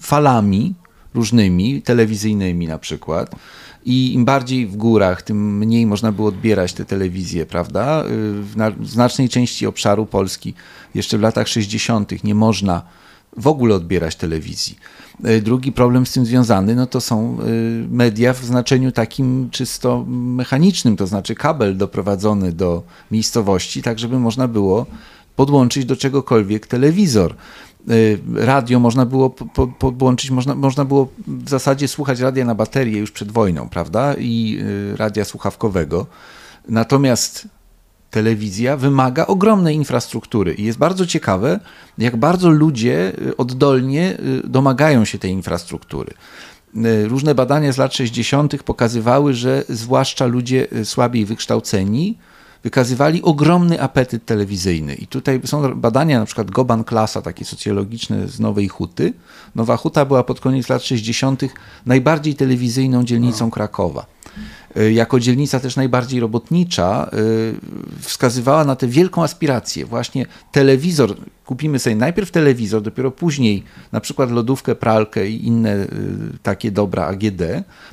[0.00, 0.74] falami
[1.14, 3.34] różnymi, telewizyjnymi na przykład
[3.84, 8.04] i im bardziej w górach, tym mniej można było odbierać te telewizje, prawda?
[8.04, 8.08] Y,
[8.78, 10.54] w znacznej części obszaru Polski
[10.94, 12.24] jeszcze w latach 60.
[12.24, 12.82] nie można
[13.36, 14.78] w ogóle odbierać telewizji.
[15.26, 20.04] Y, drugi problem z tym związany no to są y, media w znaczeniu takim czysto
[20.08, 24.86] mechanicznym, to znaczy kabel doprowadzony do miejscowości, tak żeby można było
[25.36, 27.34] podłączyć do czegokolwiek telewizor.
[27.90, 29.30] Y, radio można było
[29.78, 34.14] podłączyć, można, można było w zasadzie słuchać radia na baterię już przed wojną, prawda?
[34.18, 34.58] I
[34.92, 36.06] y, radia słuchawkowego.
[36.68, 37.48] Natomiast
[38.10, 41.60] telewizja wymaga ogromnej infrastruktury i jest bardzo ciekawe,
[41.98, 46.14] jak bardzo ludzie y, oddolnie domagają się tej infrastruktury.
[47.04, 48.62] Różne badania z lat 60.
[48.62, 52.18] pokazywały, że zwłaszcza ludzie słabiej wykształceni,
[52.64, 54.94] wykazywali ogromny apetyt telewizyjny.
[54.94, 59.12] I tutaj są badania, na przykład Goban Klasa, takie socjologiczne z Nowej Huty.
[59.54, 61.42] Nowa Huta była pod koniec lat 60.
[61.86, 64.06] najbardziej telewizyjną dzielnicą Krakowa
[64.76, 69.86] y, jako dzielnica też najbardziej robotnicza, y, wskazywała na tę wielką aspirację.
[69.86, 75.88] Właśnie telewizor, kupimy sobie najpierw telewizor, dopiero później na przykład lodówkę, pralkę i inne y,
[76.42, 77.42] takie dobra AGD,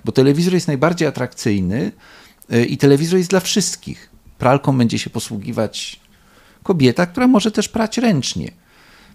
[0.06, 1.92] bo telewizor jest najbardziej atrakcyjny
[2.70, 4.09] i telewizor jest dla wszystkich
[4.40, 6.00] pralką będzie się posługiwać
[6.64, 8.52] kobieta, która może też prać ręcznie.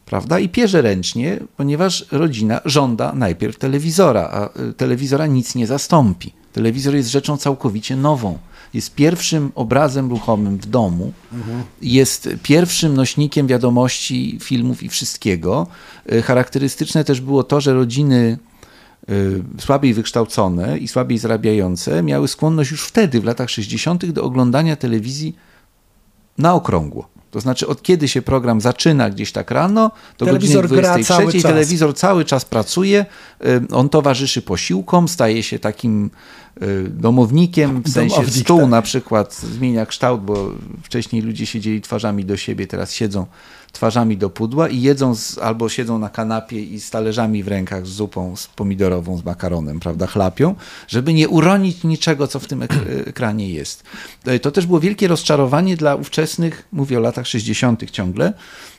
[0.06, 0.38] Prawda?
[0.38, 6.32] I pierze ręcznie, ponieważ rodzina żąda najpierw telewizora, a y, telewizora nic nie zastąpi.
[6.52, 8.38] Telewizor jest rzeczą całkowicie nową.
[8.74, 11.62] Jest pierwszym obrazem ruchomym w domu, mhm.
[11.82, 15.66] jest pierwszym nośnikiem wiadomości, filmów i wszystkiego.
[16.12, 18.38] Y, charakterystyczne też było to, że rodziny
[19.58, 25.36] słabiej wykształcone i słabiej zarabiające miały skłonność już wtedy, w latach 60., do oglądania telewizji
[26.38, 27.14] na okrągło.
[27.34, 31.94] To znaczy, od kiedy się program zaczyna gdzieś tak rano, do telewizor godziny 23, telewizor
[31.94, 33.06] cały czas pracuje,
[33.46, 36.10] y, on towarzyszy posiłkom, staje się takim
[36.62, 38.70] y, domownikiem, w sensie Domownik, stół tak.
[38.70, 40.50] na przykład zmienia kształt, bo
[40.82, 43.26] wcześniej ludzie siedzieli twarzami do siebie, teraz siedzą
[43.74, 47.86] twarzami do pudła i jedzą z, albo siedzą na kanapie i z talerzami w rękach
[47.86, 50.54] z zupą z pomidorową, z makaronem, prawda, chlapią,
[50.88, 52.62] żeby nie uronić niczego, co w tym
[53.06, 53.82] ekranie jest.
[54.24, 57.90] E, to też było wielkie rozczarowanie dla ówczesnych, mówię o latach 60.
[57.90, 58.32] ciągle,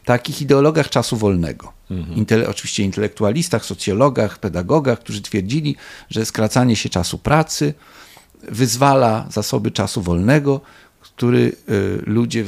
[0.06, 1.74] takich ideologach czasu wolnego.
[1.92, 2.18] Mhm.
[2.18, 5.76] Intele, oczywiście intelektualistach, socjologach, pedagogach, którzy twierdzili,
[6.10, 7.74] że skracanie się czasu pracy
[8.50, 10.62] wyzwala zasoby czasu wolnego,
[11.16, 12.44] który y, ludzie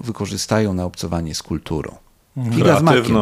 [0.00, 1.94] wykorzystają na obcowanie z kulturą.
[2.54, 3.14] Figa z makiem.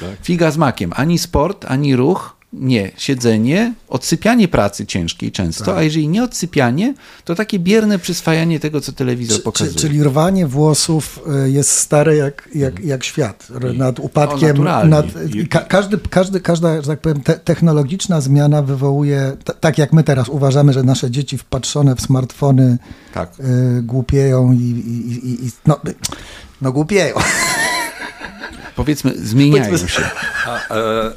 [0.00, 0.10] Tak.
[0.22, 0.92] Figa z makiem.
[0.96, 5.76] Ani sport, ani ruch Nie, siedzenie, odsypianie pracy ciężkiej często, Tak.
[5.76, 9.70] a jeżeli nie odsypianie, to takie bierne przyswajanie tego, co telewizor Czy, pokazuje.
[9.72, 13.48] czy, czyli rwanie włosów y, jest stare jak, jak, jak świat.
[13.76, 14.48] Nad upadkiem.
[14.48, 14.90] naturalnie.
[14.90, 15.06] Nad,
[15.50, 20.28] ka, każdy, każdy, każda, że tak powiem, te, technologiczna zmiana wywołuje, tak jak my teraz
[20.28, 22.78] uważamy, że nasze dzieci wpatrzone w smartfony
[23.14, 23.32] Tak.
[23.78, 25.80] y, głupieją i, i, i, i no,
[26.62, 27.14] no głupieją.
[28.76, 30.02] Powiedzmy, zmieniają Powiedzmy- się.
[30.46, 31.12] A, e,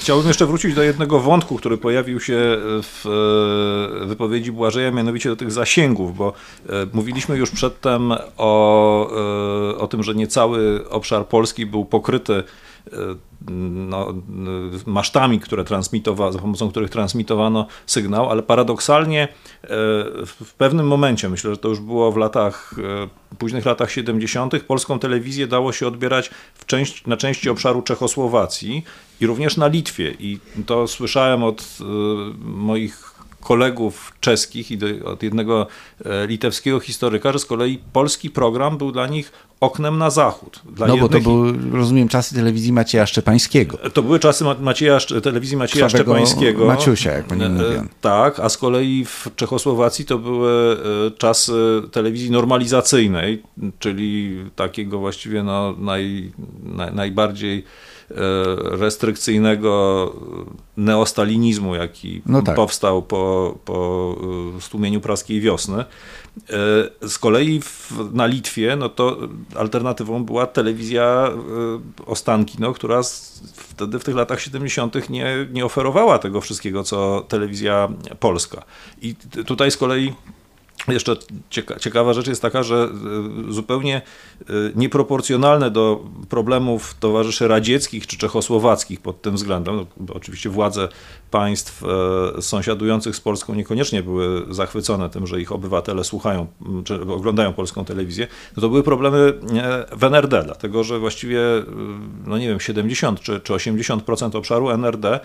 [0.00, 2.38] chciałbym jeszcze wrócić do jednego wątku, który pojawił się
[2.82, 3.06] w
[4.02, 6.32] e, wypowiedzi Błażeja, mianowicie do tych zasięgów, bo
[6.68, 9.10] e, mówiliśmy już przedtem o,
[9.72, 12.42] e, o tym, że nie cały obszar Polski był pokryty
[13.50, 14.14] no,
[14.86, 19.68] masztami, które transmitowano, za pomocą których transmitowano sygnał, ale paradoksalnie e,
[20.26, 22.74] w pewnym momencie, myślę, że to już było w latach,
[23.32, 26.30] e, późnych latach 70., polską telewizję dało się odbierać
[26.66, 28.84] części, na części obszaru Czechosłowacji
[29.20, 30.14] i również na Litwie.
[30.18, 31.84] I to słyszałem od e,
[32.38, 33.09] moich
[33.40, 35.66] kolegów czeskich i do, od jednego
[36.04, 40.60] e, litewskiego historyka, że z kolei polski program był dla nich oknem na zachód.
[40.72, 43.78] Dla No bo to były, rozumiem, czasy telewizji Macieja Szczepańskiego.
[43.94, 46.66] to były czasy Ma- Macieja, telewizji Macieja Sławego Szczepańskiego.
[46.66, 47.86] Maciusia, jak po nim E, mówią.
[48.00, 50.76] Tak, a z kolei w Czechosłowacji to były
[51.06, 51.52] e, czasy
[51.92, 53.42] telewizji normalizacyjnej,
[53.78, 57.62] czyli takiego właściwie no, naj, naj, najbardziej e,
[58.70, 60.12] restrykcyjnego
[60.76, 62.56] neostalinizmu, jaki No tak.
[62.56, 64.16] powstał po, po
[64.56, 65.78] e, stłumieniu praskiej wiosny.
[65.80, 65.84] E,
[67.08, 69.18] Z kolei w, na Litwie, no to
[69.56, 71.30] alternatywą była telewizja
[72.02, 73.00] e, Ostankino, która
[73.54, 75.08] wtedy w tych latach 70.
[75.10, 77.88] Nie, nie oferowała tego wszystkiego, co telewizja
[78.20, 78.62] polska.
[79.02, 79.14] I
[79.46, 80.12] tutaj z kolei
[80.92, 81.16] jeszcze
[81.50, 82.88] cieka ciekawa rzecz jest taka, że
[83.48, 84.02] y, zupełnie
[84.40, 90.88] y, nieproporcjonalne do problemów towarzyszy radzieckich czy czechosłowackich pod tym względem, no, oczywiście władze
[91.30, 91.82] państw
[92.38, 96.46] e, sąsiadujących z Polską niekoniecznie były zachwycone tym, że ich obywatele słuchają
[96.84, 98.26] czy oglądają polską telewizję,
[98.56, 101.40] no to były problemy e, w NRD, dlatego że właściwie,
[102.26, 105.20] no nie wiem, 70 czy, czy 80% obszaru NRD e,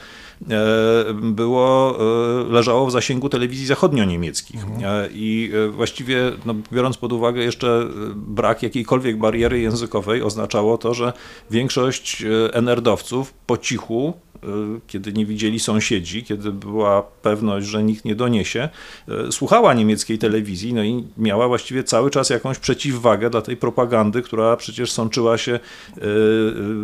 [1.13, 4.65] było, e, leżało w zasięgu telewizji zachodnio-niemieckich.
[4.83, 10.77] E, I e, właściwie, no, biorąc pod uwagę jeszcze e, brak jakiejkolwiek bariery językowej, oznaczało
[10.77, 11.13] to, że
[11.51, 14.13] większość e, NRD-owców po cichu
[14.43, 14.47] e,
[14.87, 18.69] kiedy nie widzieli sąsiedzi, kiedy była pewność, że nikt nie doniesie,
[19.07, 24.21] e, słuchała niemieckiej telewizji, no i miała właściwie cały czas jakąś przeciwwagę dla tej propagandy,
[24.21, 25.99] która przecież sączyła się e,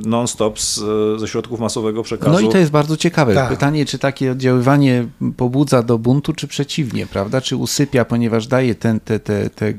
[0.05, 0.59] non-stop
[1.17, 2.31] ze środków masowego przekazu.
[2.31, 3.35] No i to jest bardzo ciekawe.
[3.35, 3.49] Tak.
[3.49, 5.07] Pytanie, czy takie oddziaływanie
[5.37, 7.41] pobudza do buntu, czy przeciwnie, prawda?
[7.41, 9.73] Czy usypia, ponieważ daje ten, te, te, te,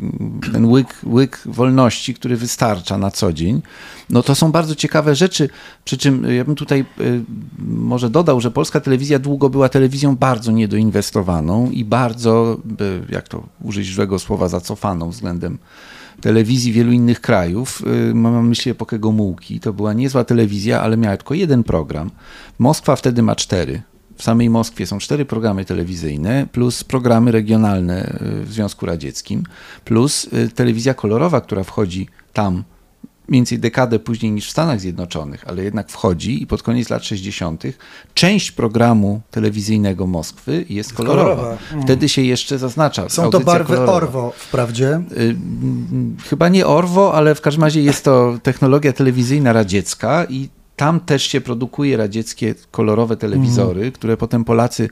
[0.53, 3.63] ten łyk, łyk wolności, który wystarcza na co dzień.
[4.11, 5.49] No to są bardzo ciekawe rzeczy,
[5.85, 7.23] przy czym ja bym tutaj y,
[7.59, 12.57] może dodał, że polska telewizja długo była telewizją bardzo niedoinwestowaną i bardzo,
[13.09, 15.59] jak to użyć złego słowa, zacofaną względem
[16.21, 17.83] telewizji wielu innych krajów.
[18.11, 19.61] Y, Mam na myśli epokę Gomułki.
[19.61, 22.11] To była niezła telewizja, ale miała tylko jeden program.
[22.59, 23.83] Moskwa wtedy ma cztery.
[24.23, 29.43] W samej Moskwie są cztery programy telewizyjne, plus programy regionalne y, w Związku Radzieckim,
[29.85, 32.53] plus y, telewizja kolorowa, która wchodzi tam
[33.29, 37.05] mniej więcej dekadę później niż w Stanach Zjednoczonych, ale jednak wchodzi i pod koniec lat
[37.05, 37.63] 60.
[38.15, 41.35] część programu telewizyjnego Moskwy jest kolorowa.
[41.37, 41.59] kolorowa.
[41.73, 41.85] Mm.
[41.85, 43.09] Wtedy się jeszcze zaznacza.
[43.09, 43.93] Są to barwy kolorowa.
[43.93, 44.89] Orwo wprawdzie.
[44.91, 50.49] Mm, Chyba nie Orwo, ale w każdym razie jest to technologia telewizyjna radziecka i
[50.83, 54.89] tam też się produkuje radzieckie kolorowe telewizory, które potem Polacy.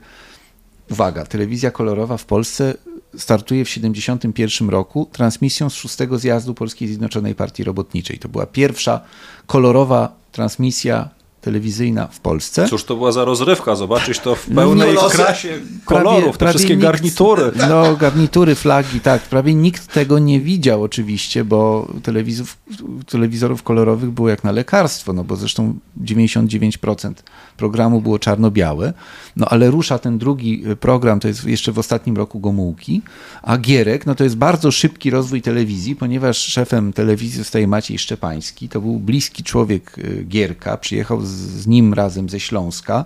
[0.91, 2.73] Uwaga, telewizja kolorowa w Polsce
[3.17, 8.19] startuje w 1971 roku transmisją z szóstego zjazdu Polskiej Zjednoczonej Partii Robotniczej.
[8.19, 9.01] To była pierwsza
[9.47, 11.09] kolorowa transmisja
[11.41, 12.67] telewizyjna w Polsce.
[12.67, 16.75] Cóż to była za rozrywka, zobaczyć to w No pełnej nie, krasie kolorów, te wszystkie
[16.75, 17.51] nikt- garnitury.
[17.69, 19.21] No, garnitury, flagi, tak.
[19.21, 22.57] Prawie nikt tego nie widział oczywiście, bo telewizorów,
[23.07, 25.73] telewizorów kolorowych było jak na lekarstwo, no bo zresztą
[26.03, 27.13] 99%
[27.57, 28.93] programu było czarno-białe.
[29.35, 33.01] No ale rusza ten drugi program, to jest jeszcze w ostatnim roku Gomułki,
[33.41, 38.69] a Gierek, no to jest bardzo szybki rozwój telewizji, ponieważ szefem telewizji zostaje Maciej Szczepański.
[38.69, 43.03] To był bliski człowiek y, Gierka, przyjechał z, z nim razem ze Śląska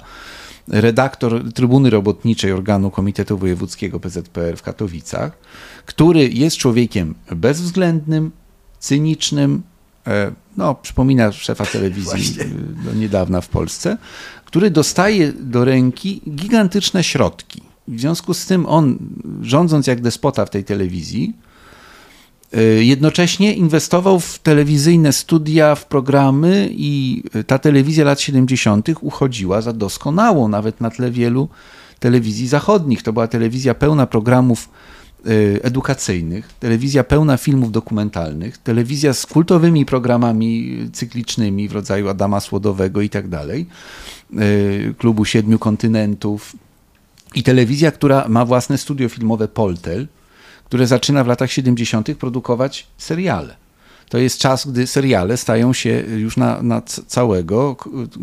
[0.67, 5.38] redaktor Trybuny Robotniczej organu Komitetu Wojewódzkiego PZPR w Katowicach,
[5.85, 8.31] który jest człowiekiem bezwzględnym,
[8.79, 9.61] cynicznym,
[10.07, 12.38] e, no, przypomina szefa telewizji
[12.85, 13.97] do niedawna w Polsce,
[14.45, 17.62] który dostaje do ręki gigantyczne środki.
[17.87, 18.97] W związku z tym on,
[19.41, 21.33] rządząc jak despota w tej telewizji,
[22.79, 28.87] Jednocześnie inwestował w telewizyjne studia, w programy i ta telewizja lat 70.
[29.01, 31.49] uchodziła za doskonałą, nawet na tle wielu
[31.99, 33.03] telewizji zachodnich.
[33.03, 34.69] To była telewizja pełna programów
[35.62, 43.10] edukacyjnych, telewizja pełna filmów dokumentalnych, telewizja z kultowymi programami cyklicznymi w rodzaju Adama Słodowego i
[43.10, 43.65] tak dalej,
[44.97, 46.56] klubu Siedmiu Kontynentów
[47.35, 50.08] i telewizja, która ma własne studio filmowe Poltel,
[50.65, 52.17] które zaczyna w latach 70.
[52.17, 53.55] produkować seriale.
[54.09, 57.75] To jest czas, gdy seriale stają się już na, na całego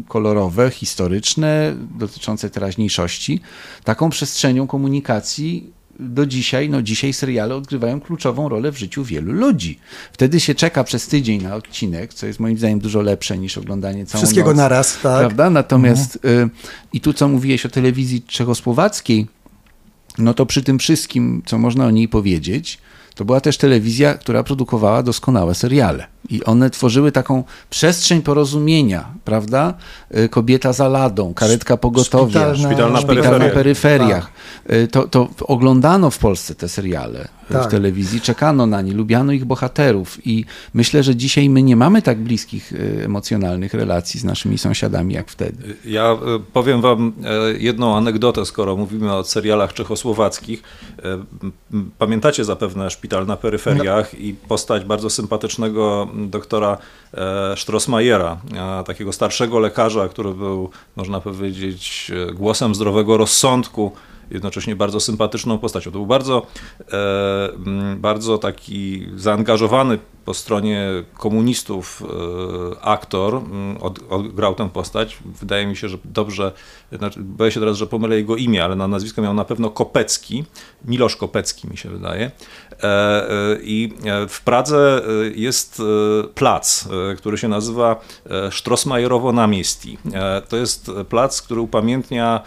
[0.09, 3.40] kolorowe, historyczne, dotyczące teraźniejszości,
[3.84, 5.70] taką przestrzenią komunikacji
[6.01, 9.78] do dzisiaj, no dzisiaj seriale odgrywają kluczową rolę w życiu wielu ludzi.
[10.12, 14.07] Wtedy się czeka przez tydzień na odcinek, co jest moim zdaniem dużo lepsze niż oglądanie
[14.07, 15.18] całego Wszystkiego noc, naraz, tak.
[15.18, 15.51] Prawda?
[15.51, 16.49] Natomiast mhm.
[16.49, 16.51] y,
[16.93, 19.26] i tu co mówiłeś o telewizji czechosłowackiej,
[20.19, 22.79] no to przy tym wszystkim, co można o niej powiedzieć,
[23.15, 26.12] to była też telewizja, która produkowała doskonałe seriale.
[26.31, 29.75] I one tworzyły taką przestrzeń porozumienia, prawda?
[30.16, 34.31] Y, Kobieta za ladą, karetka pogotowia, szpitalna, szpitalna, szpitalna na peryferiach.
[34.68, 34.91] Tak.
[34.91, 37.68] To, to oglądano w Polsce te seriale tak.
[37.68, 40.45] w telewizji, czekano na nie, lubiano ich bohaterów i
[40.75, 42.73] myślę, że dzisiaj my nie mamy tak bliskich
[43.05, 45.77] emocjonalnych relacji z naszymi sąsiadami jak wtedy.
[45.85, 46.16] Ja
[46.53, 47.12] powiem wam
[47.59, 50.62] jedną anegdotę, skoro mówimy o serialach czechosłowackich.
[51.99, 54.18] Pamiętacie zapewne Szpital na peryferiach no.
[54.18, 56.79] i postać bardzo sympatycznego doktora
[57.15, 58.37] e, Strossmayera,
[58.81, 63.93] e, takiego starszego lekarza, który był, można powiedzieć, e, głosem zdrowego rozsądku,
[64.31, 65.91] jednocześnie bardzo sympatyczną postacią.
[65.91, 66.47] To był bardzo,
[67.97, 70.89] bardzo taki zaangażowany po stronie
[71.19, 72.03] komunistów
[72.81, 73.41] aktor
[74.11, 75.19] odgrał tę postać.
[75.25, 76.53] Wydaje mi się, że dobrze,
[76.93, 80.45] znaczy, boję się teraz, że pomylę jego imię, ale na nazwisko miał na pewno Kopecki,
[80.85, 82.31] Milosz Kopecki mi się wydaje.
[83.62, 83.93] I
[84.28, 85.03] w Pradze
[85.35, 85.83] jest
[86.35, 88.01] plac, który się nazywa
[88.51, 89.99] Strossmajerowo Namiesti.
[90.49, 92.41] To jest plac, który upamiętnia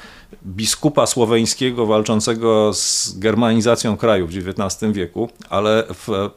[0.46, 6.30] biskupa słoweńskiego walczącego z germanizacją kraju w XIX wieku, ale w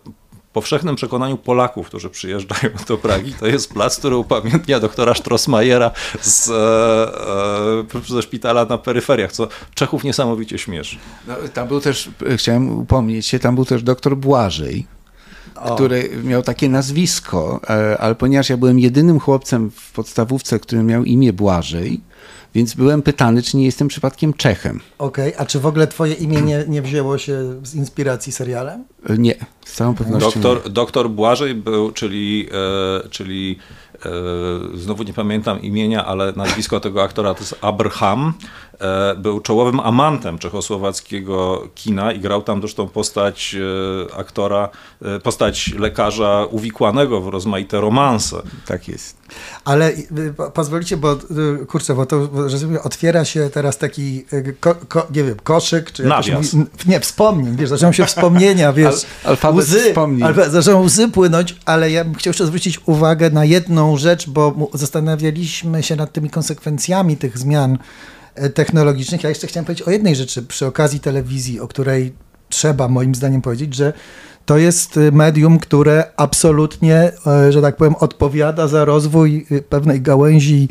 [0.59, 5.91] powszechnym przekonaniu Polaków, którzy przyjeżdżają do Pragi, to jest plac, który upamiętnia doktora Strossmayera
[6.21, 10.97] z, e, e, ze szpitala na peryferiach, co Czechów niesamowicie śmieszy.
[11.27, 14.87] No, tam był też, chciałem upomnieć się, tam był też doktor Błażej,
[15.55, 15.75] o.
[15.75, 21.05] który miał takie nazwisko, e, ale ponieważ ja byłem jedynym chłopcem w podstawówce, który miał
[21.05, 22.01] imię Błażej,
[22.55, 24.81] więc byłem pytany, czy nie jestem przypadkiem Czechem.
[24.99, 25.41] Okej, okay.
[25.43, 28.85] a czy w ogóle twoje imię nie, nie wzięło się z inspiracji serialem?
[29.09, 29.35] E, nie,
[29.65, 30.71] z całą pewnością doktor, nie.
[30.71, 32.49] Doktor Błażej był, czyli,
[33.05, 33.59] e, czyli
[34.05, 34.11] e,
[34.75, 38.33] znowu nie pamiętam imienia, ale nazwisko tego aktora to jest Abraham.
[38.81, 43.57] E, był czołowym amantem czechosłowackiego kina i grał tam zresztą postać
[44.11, 44.69] e, aktora,
[45.03, 48.37] e, postać lekarza uwikłanego w rozmaite romanse.
[48.67, 49.17] Tak jest.
[49.65, 49.93] Ale
[50.55, 51.17] pozwolicie, bo
[51.69, 54.25] kurczę, bo to że otwiera się teraz taki,
[54.61, 56.49] ko, ko, nie wiem, koszyk, czy jakoś, mówi,
[56.87, 60.23] nie, wspomnień, wiesz, zaczęły się wspomnienia, wiesz, Al, łzy, wspomnień.
[60.23, 64.71] Alfa, zaczęły łzy płynąć, ale ja bym chciał jeszcze zwrócić uwagę na jedną rzecz, bo
[64.75, 67.79] zastanawialiśmy się nad tymi konsekwencjami tych zmian
[68.55, 69.23] technologicznych.
[69.23, 72.13] Ja jeszcze chciałem powiedzieć o jednej rzeczy przy okazji telewizji, o której
[72.49, 73.93] trzeba moim zdaniem powiedzieć, że
[74.47, 80.69] to jest e, medium, które absolutnie, e, że tak powiem, odpowiada za rozwój pewnej gałęzi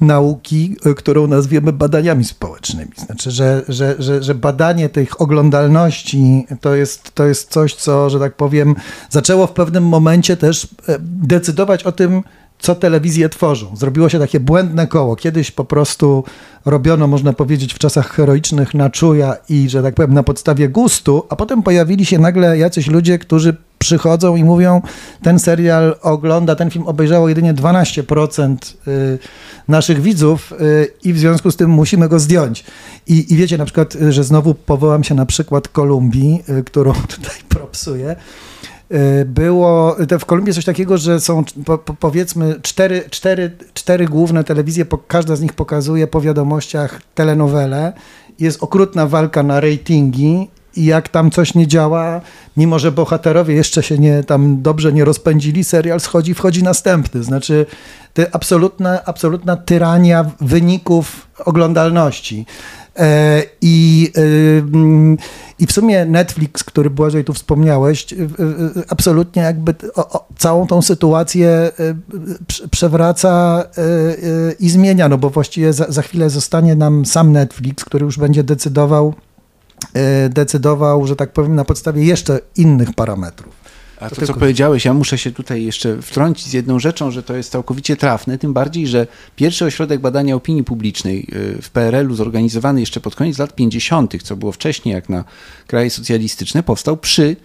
[0.00, 2.90] nauki, którą nazwiemy badaniami społecznymi.
[2.96, 8.20] Znaczy, że, że, że, że badanie tych oglądalności to jest, to jest coś, co, że
[8.20, 8.74] tak powiem,
[9.10, 12.22] zaczęło w pewnym momencie też decydować o tym,
[12.58, 13.76] co telewizje tworzą.
[13.76, 15.16] Zrobiło się takie błędne koło.
[15.16, 16.24] Kiedyś po prostu
[16.64, 21.26] robiono, można powiedzieć, w czasach heroicznych na czuja i, że tak powiem, na podstawie gustu,
[21.28, 24.82] a potem pojawili się nagle jacyś ludzie, którzy przychodzą i mówią,
[25.22, 28.56] ten serial ogląda, ten film obejrzało jedynie 12%
[28.88, 29.18] y,
[29.68, 32.64] naszych widzów y, i w związku z tym musimy go zdjąć.
[33.06, 37.36] I, I wiecie na przykład, że znowu powołam się na przykład Kolumbii, y, którą tutaj
[37.48, 38.16] propsuję,
[38.64, 38.65] Y,
[39.26, 44.84] było w Kolumbii coś takiego, że są po, po, powiedzmy cztery, cztery, cztery główne telewizje,
[44.84, 47.92] po, każda z nich pokazuje po wiadomościach telenowele.
[48.38, 52.20] Jest okrutna walka na ratingi i jak tam coś nie działa,
[52.56, 57.22] mimo że bohaterowie jeszcze się nie tam dobrze nie rozpędzili, serial schodzi, wchodzi następny.
[57.22, 57.66] Znaczy,
[58.32, 62.46] absolutna, absolutna tyrania wyników oglądalności.
[62.98, 64.20] E, I, e,
[64.58, 65.16] mm,
[65.58, 68.16] I w sumie Netflix, który Błażej tu wspomniałeś, e,
[68.88, 69.74] absolutnie jakby
[70.38, 71.70] całą tą sytuację
[72.70, 73.64] przewraca
[74.60, 78.44] i zmienia, no bo właściwie za, za chwilę zostanie nam sam Netflix, który już będzie
[78.44, 79.14] decydował,
[80.30, 83.65] decydował, że tak powiem, na podstawie jeszcze innych parametrów.
[84.00, 87.22] A to, to co powiedziałeś, ja muszę się tutaj jeszcze wtrącić z jedną rzeczą, że
[87.22, 91.28] to jest całkowicie trafne, tym bardziej, że pierwszy ośrodek badania opinii publicznej
[91.58, 95.24] y, w PRL-u zorganizowany jeszcze pod koniec lat 50., co było wcześniej jak na
[95.66, 97.36] kraje socjalistyczne, powstał przy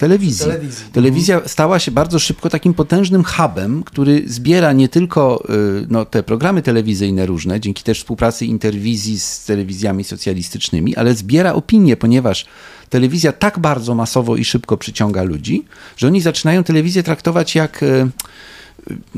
[0.00, 0.46] telewizji.
[0.46, 0.84] telewizji.
[0.92, 5.44] Telewizja stała się bardzo szybko takim potężnym hubem, który zbiera nie tylko
[5.82, 11.52] y, no, te programy telewizyjne różne, dzięki też współpracy interwizji z telewizjami socjalistycznymi, ale zbiera
[11.52, 12.46] opinie, ponieważ
[12.90, 15.64] telewizja tak bardzo masowo i szybko przyciąga ludzi,
[15.96, 18.08] że oni zaczynają telewizję traktować jak y,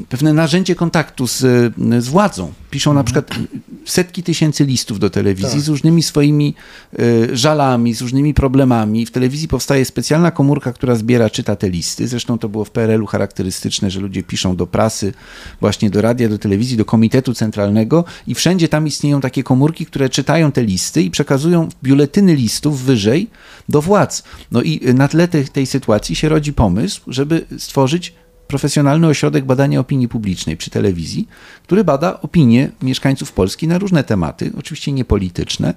[0.09, 1.39] pewne narzędzie kontaktu z,
[1.99, 2.53] z władzą.
[2.71, 3.31] Piszą na przykład
[3.85, 5.61] setki tysięcy listów do telewizji tak.
[5.61, 6.55] z różnymi swoimi
[6.99, 9.07] y, żalami, z różnymi problemami.
[9.07, 12.09] W telewizji powstaje specjalna komórka, która zbiera, czyta te listy.
[12.09, 15.13] Zresztą to było w PRL-u charakterystyczne, że ludzie piszą do prasy,
[15.61, 20.09] właśnie do radia, do telewizji, do komitetu centralnego i wszędzie tam istnieją takie komórki, które
[20.09, 23.31] czytają te listy i przekazują biuletyny listów wyżej
[23.69, 24.23] do władz.
[24.51, 28.15] No i na tle tej, tej sytuacji się rodzi pomysł, żeby stworzyć
[28.53, 31.29] profesjonalny ośrodek badania opinii publicznej przy telewizji,
[31.63, 35.75] który bada opinię mieszkańców Polski na różne tematy, oczywiście niepolityczne,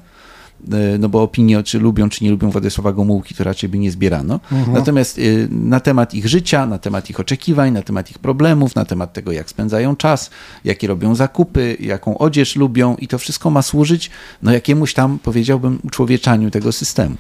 [0.72, 3.92] e, no bo opinie, czy lubią, czy nie lubią Władysława Gomułki, to raczej by nie
[3.92, 4.40] zbierano.
[4.52, 4.74] Mhm.
[4.74, 8.86] Natomiast e, na temat ich życia, na temat ich oczekiwań, na temat ich problemów, na
[8.86, 10.30] temat tego, jak spędzają czas,
[10.64, 14.10] jakie robią zakupy, jaką odzież lubią i to wszystko ma służyć
[14.44, 17.16] no jakiemuś tam, powiedziałbym, uczłowieczaniu tego systemu.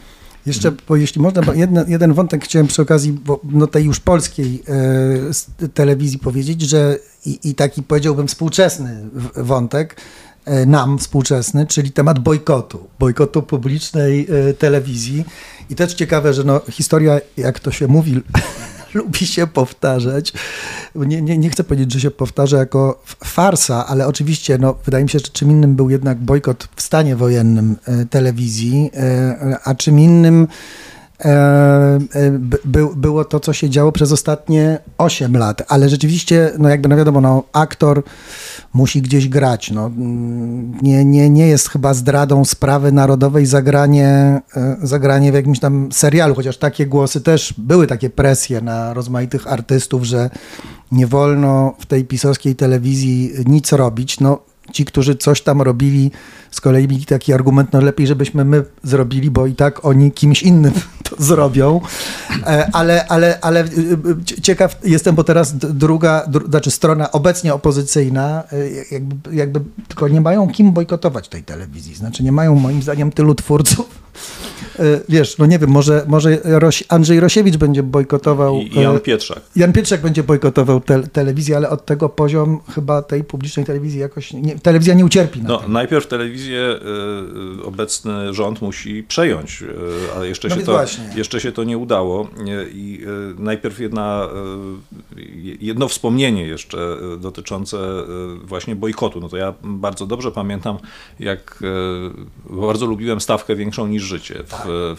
[0.45, 4.63] Jeszcze, bo jeśli można, jeden, jeden wątek chciałem przy okazji bo, no, tej już polskiej
[5.63, 10.01] e, telewizji powiedzieć, że i, i, taki powiedziałbym współczesny wątek,
[10.45, 15.25] e, nam współczesny, czyli temat bojkotu, bojkotu publicznej e, telewizji.
[15.69, 18.21] I też ciekawe, że no, historia, jak to się mówi,
[18.95, 20.33] lubi się powtarzać.
[20.95, 25.09] Nie, nie, nie chcę powiedzieć, że się powtarza jako farsa, ale oczywiście no, wydaje mi
[25.09, 29.99] się, że czym innym był jednak bojkot w stanie wojennym e, telewizji, e, a czym
[29.99, 30.47] innym
[32.65, 35.63] by, było to, co się działo przez ostatnie 8 lat.
[35.67, 38.03] Ale rzeczywiście, no jakby no wiadomo, no, aktor
[38.73, 39.71] musi gdzieś grać.
[39.71, 39.91] No,
[40.81, 46.35] nie, nie, nie jest chyba zdradą sprawy narodowej zagranie, e, zagranie w jakimś tam serialu,
[46.35, 50.29] chociaż takie głosy też były takie presje na rozmaitych artystów, że
[50.91, 54.19] nie wolno w tej pisowskiej telewizji nic robić.
[54.19, 54.39] No,
[54.71, 56.11] ci, którzy coś tam robili,
[56.51, 60.43] z kolei mieli taki argument, no lepiej, żebyśmy my zrobili, bo i tak oni kimś
[60.43, 60.73] innym
[61.09, 61.81] to zrobią.
[62.47, 63.67] E, ale, ale, ale y,
[64.37, 70.07] y, ciekaw jestem, bo teraz druga, dru, znaczy strona obecnie opozycyjna, e, jakby, jakby tylko
[70.07, 71.95] nie mają kim bojkotować tej telewizji.
[71.95, 73.87] Znaczy nie mają moim zdaniem tylu twórców,
[75.09, 76.37] wiesz, no nie wiem, może, może
[76.89, 78.61] Andrzej Rosiewicz będzie bojkotował.
[78.61, 79.41] I Jan e, Pietrzak.
[79.55, 84.33] Jan Pietrzak będzie bojkotował te, telewizję, ale od tego poziom chyba tej publicznej telewizji jakoś.
[84.33, 85.41] Nie, telewizja nie ucierpi.
[85.43, 85.73] no, tym.
[85.73, 86.79] najpierw telewizję
[87.59, 89.63] y, obecny rząd musi przejąć,
[90.15, 90.81] ale jeszcze, no się to,
[91.15, 92.27] jeszcze się to nie udało.
[92.73, 93.05] I
[93.37, 94.27] najpierw jedna,
[95.59, 97.77] jedno wspomnienie jeszcze dotyczące
[98.43, 99.19] właśnie bojkotu.
[99.19, 100.77] No to ja bardzo dobrze pamiętam,
[101.19, 101.63] jak
[102.49, 104.43] bardzo lubiłem stawkę większą niż życie.
[104.65, 104.95] W,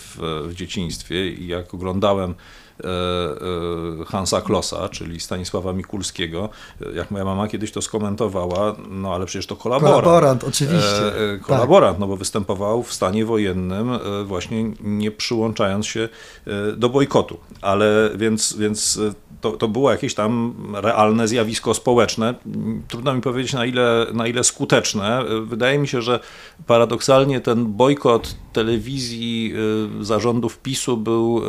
[0.49, 2.35] w, dzieciństwie i jak oglądałem
[4.07, 6.49] Hansa Klossa, czyli Stanisława Mikulskiego.
[6.95, 10.05] Jak moja mama kiedyś to skomentowała, no ale przecież to kolaborant.
[10.05, 11.33] Kolaborant, oczywiście.
[11.35, 12.01] E, kolaborant, tak.
[12.01, 13.91] no bo występował w stanie wojennym,
[14.25, 16.09] właśnie nie przyłączając się
[16.77, 17.39] do bojkotu.
[17.63, 19.01] Ale więc, więc
[19.41, 22.35] to, to było jakieś tam realne zjawisko społeczne.
[22.89, 25.25] Trudno mi powiedzieć, na ile, na ile skuteczne.
[25.43, 26.21] Wydaje mi się, że
[26.67, 29.55] paradoksalnie ten bojkot telewizji
[30.01, 31.43] zarządów PiSu był,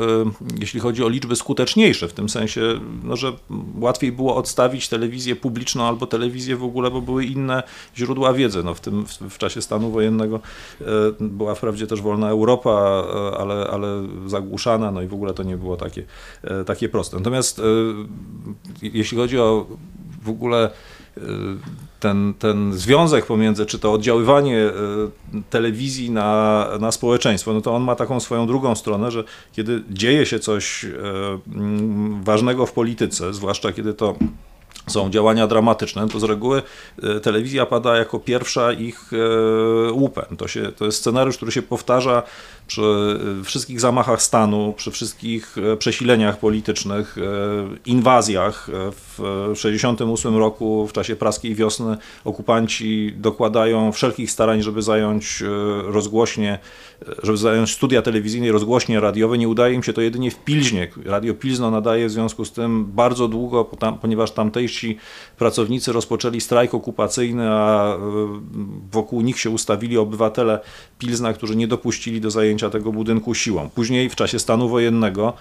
[0.59, 2.61] jeśli chodzi o liczby, skuteczniejszy, w tym sensie,
[3.03, 3.33] no, że
[3.79, 7.63] łatwiej było odstawić telewizję publiczną albo telewizję w ogóle, bo były inne
[7.97, 8.63] źródła wiedzy.
[8.63, 10.39] No, w, tym, w, w czasie stanu wojennego
[10.81, 10.85] y,
[11.19, 13.03] była wprawdzie też wolna Europa,
[13.37, 16.03] ale, ale zagłuszana, no i w ogóle to nie było takie,
[16.65, 17.17] takie proste.
[17.17, 17.61] Natomiast
[18.81, 19.65] jeśli chodzi o
[20.23, 20.69] w ogóle
[21.99, 24.71] ten, ten związek pomiędzy, czy to oddziaływanie e,
[25.49, 30.25] telewizji na, na społeczeństwo, no to on ma taką swoją drugą stronę, że kiedy dzieje
[30.25, 30.89] się coś e,
[32.21, 34.15] ważnego w polityce, zwłaszcza kiedy to
[34.87, 36.61] są działania dramatyczne, to z reguły
[37.21, 39.11] telewizja pada jako pierwsza ich
[39.91, 40.37] łupem.
[40.37, 42.23] To, się, to jest scenariusz, który się powtarza
[42.67, 47.21] przy wszystkich zamachach stanu, przy wszystkich e, przesileniach politycznych, e,
[47.85, 48.69] inwazjach.
[48.69, 49.17] E, w
[49.53, 55.43] 1968 roku, w czasie praskiej wiosny, okupanci dokładają wszelkich starań, żeby zająć
[55.83, 56.59] rozgłośnie,
[57.23, 59.37] żeby zająć studia telewizyjne i rozgłośnie radiowe.
[59.37, 60.87] Nie udaje im się to jedynie w Pilźnie.
[61.05, 63.65] Radio Pilzno nadaje w związku z tym bardzo długo,
[64.01, 64.97] ponieważ tamtejsi
[65.37, 67.97] pracownicy rozpoczęli strajk okupacyjny, a
[68.91, 70.59] wokół nich się ustawili obywatele
[70.99, 73.69] Pilzna, którzy nie dopuścili do zajęcia przejęcia tego budynku siłą.
[73.69, 75.33] Później w czasie stanu wojennego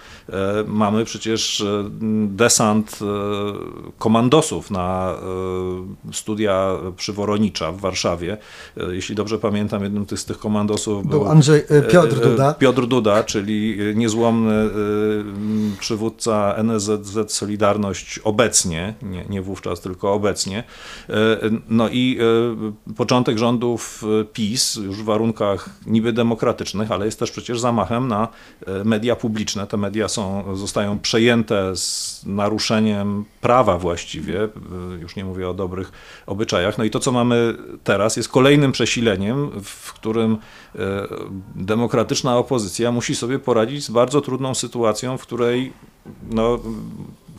[0.67, 1.65] mamy przecież
[2.27, 2.99] desant
[3.97, 5.15] komandosów na
[6.11, 8.37] studia przyworonicza w Warszawie.
[8.91, 12.53] Jeśli dobrze pamiętam, jednym z tych komandosów był, był Andrzej, Piotr Duda.
[12.53, 14.69] Piotr Duda, czyli niezłomny
[15.79, 20.63] przywódca NSZZ Solidarność obecnie, nie, nie wówczas, tylko obecnie.
[21.69, 22.19] No i
[22.97, 24.03] początek rządów
[24.33, 28.27] PiS już w warunkach niby demokratycznych, ale jest też przecież zamachem na
[28.67, 29.67] e, media publiczne.
[29.67, 34.49] Te media są, zostają przejęte z naruszeniem prawa właściwie, e,
[35.01, 35.91] już nie mówię o dobrych
[36.25, 36.77] obyczajach.
[36.77, 40.37] No i to, co mamy teraz, jest kolejnym przesileniem, w którym
[40.75, 40.79] e,
[41.55, 45.73] demokratyczna opozycja musi sobie poradzić z bardzo trudną sytuacją, w której
[46.29, 46.59] no,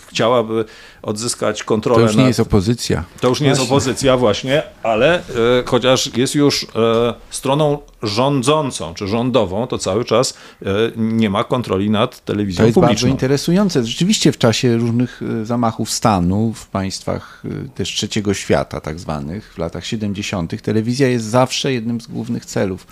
[0.06, 0.64] chciałaby
[1.02, 2.00] odzyskać kontrolę.
[2.00, 3.04] To już nie jest opozycja.
[3.20, 3.62] To już nie właśnie.
[3.62, 5.22] jest opozycja, właśnie, ale e,
[5.66, 11.90] chociaż jest już e, stroną rządzącą czy rządową, to cały czas e, nie ma kontroli
[11.90, 12.94] nad telewizją To jest publiczną.
[12.94, 13.84] bardzo interesujące.
[13.84, 17.42] Rzeczywiście w czasie różnych zamachów stanu w państwach
[17.74, 22.86] też trzeciego świata, tak zwanych, w latach 70., telewizja jest zawsze jednym z głównych celów.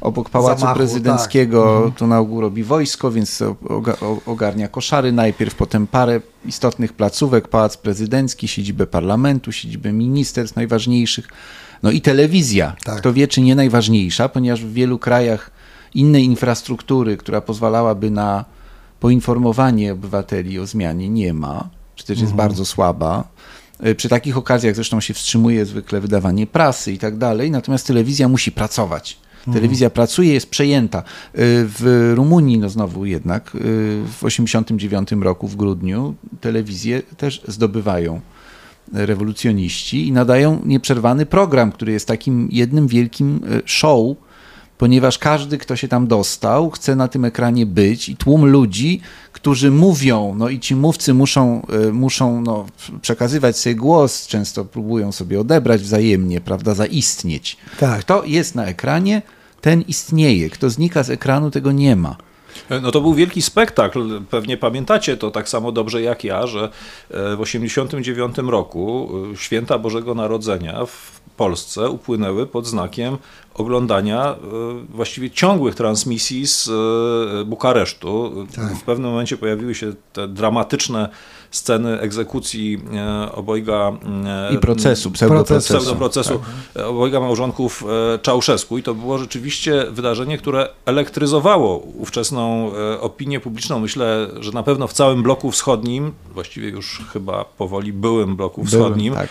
[0.00, 1.74] Obok Pałacu Zamachu, Prezydenckiego tak.
[1.74, 1.92] Mhm.
[1.92, 3.42] to na ogół robi wojsko, więc
[4.26, 11.28] ogarnia koszary najpierw, potem parę istotnych placówek, Pałac Prezydencki, siedzibę parlamentu, siedzibę ministerstw najważniejszych,
[11.82, 12.76] no i telewizja.
[12.84, 12.98] Tak.
[12.98, 15.50] Kto wie, czy nie najważniejsza, ponieważ w wielu krajach
[15.94, 18.44] innej infrastruktury, która pozwalałaby na
[19.00, 22.48] poinformowanie obywateli o zmianie, nie ma, czy też jest mhm.
[22.48, 23.28] bardzo słaba.
[23.80, 28.28] E, przy takich okazjach zresztą się wstrzymuje zwykle wydawanie prasy i tak dalej, natomiast telewizja
[28.28, 29.18] musi pracować.
[29.46, 29.54] Mhm.
[29.54, 29.94] Telewizja mhm.
[29.94, 30.98] pracuje, jest przejęta.
[30.98, 31.02] E,
[31.64, 33.58] w Rumunii, no znowu jednak, e,
[34.06, 38.20] w 1989 roku, w grudniu, telewizje też zdobywają
[38.92, 44.16] rewolucjoniści i nadają nieprzerwany program, który jest takim jednym wielkim e, show,
[44.82, 49.00] ponieważ każdy, kto się tam dostał, chce na tym ekranie być i tłum ludzi,
[49.32, 52.66] którzy mówią, no i ci mówcy muszą, e, muszą no,
[53.02, 57.56] przekazywać sobie głos, często próbują sobie odebrać wzajemnie, prawda, zaistnieć.
[57.80, 58.00] Tak.
[58.00, 59.22] Kto jest na ekranie,
[59.60, 60.50] ten istnieje.
[60.50, 62.16] Kto znika z ekranu, tego nie ma.
[62.82, 64.22] No to był wielki spektakl.
[64.30, 66.68] Pewnie pamiętacie to tak samo dobrze jak ja, że e,
[67.36, 73.18] w 1989 roku e, święta Bożego Narodzenia w Polsce upłynęły pod znakiem
[73.54, 74.36] oglądania e,
[74.88, 76.70] właściwie ciągłych transmisji z
[77.46, 78.46] Bukaresztu.
[78.56, 78.74] Tak.
[78.74, 81.08] W pewnym momencie pojawiły się te dramatyczne
[81.52, 83.92] sceny egzekucji e, obojga
[84.50, 86.40] e, i procesu, pseudoprocesu, pseudoprocesu
[86.74, 86.86] tak.
[86.86, 87.84] obojga małżonków
[88.14, 93.80] e, Czałszewsku i to było rzeczywiście wydarzenie, które elektryzowało ówczesną opinię publiczną.
[93.80, 99.14] Myślę, że na pewno w całym bloku wschodnim, właściwie już chyba powoli byłym bloku wschodnim
[99.14, 99.30] byłym, tak.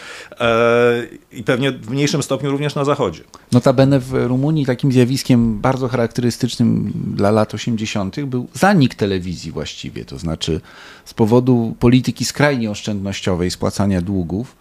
[1.31, 3.23] i pewnie w mniejszym stopniu również na zachodzie.
[3.51, 8.21] Notabene w Rumunii takim zjawiskiem bardzo charakterystycznym dla lat 80.
[8.25, 10.61] był zanik telewizji właściwie, to znaczy
[11.05, 14.55] z powodu polityki skrajnie oszczędnościowej, spłacania długów,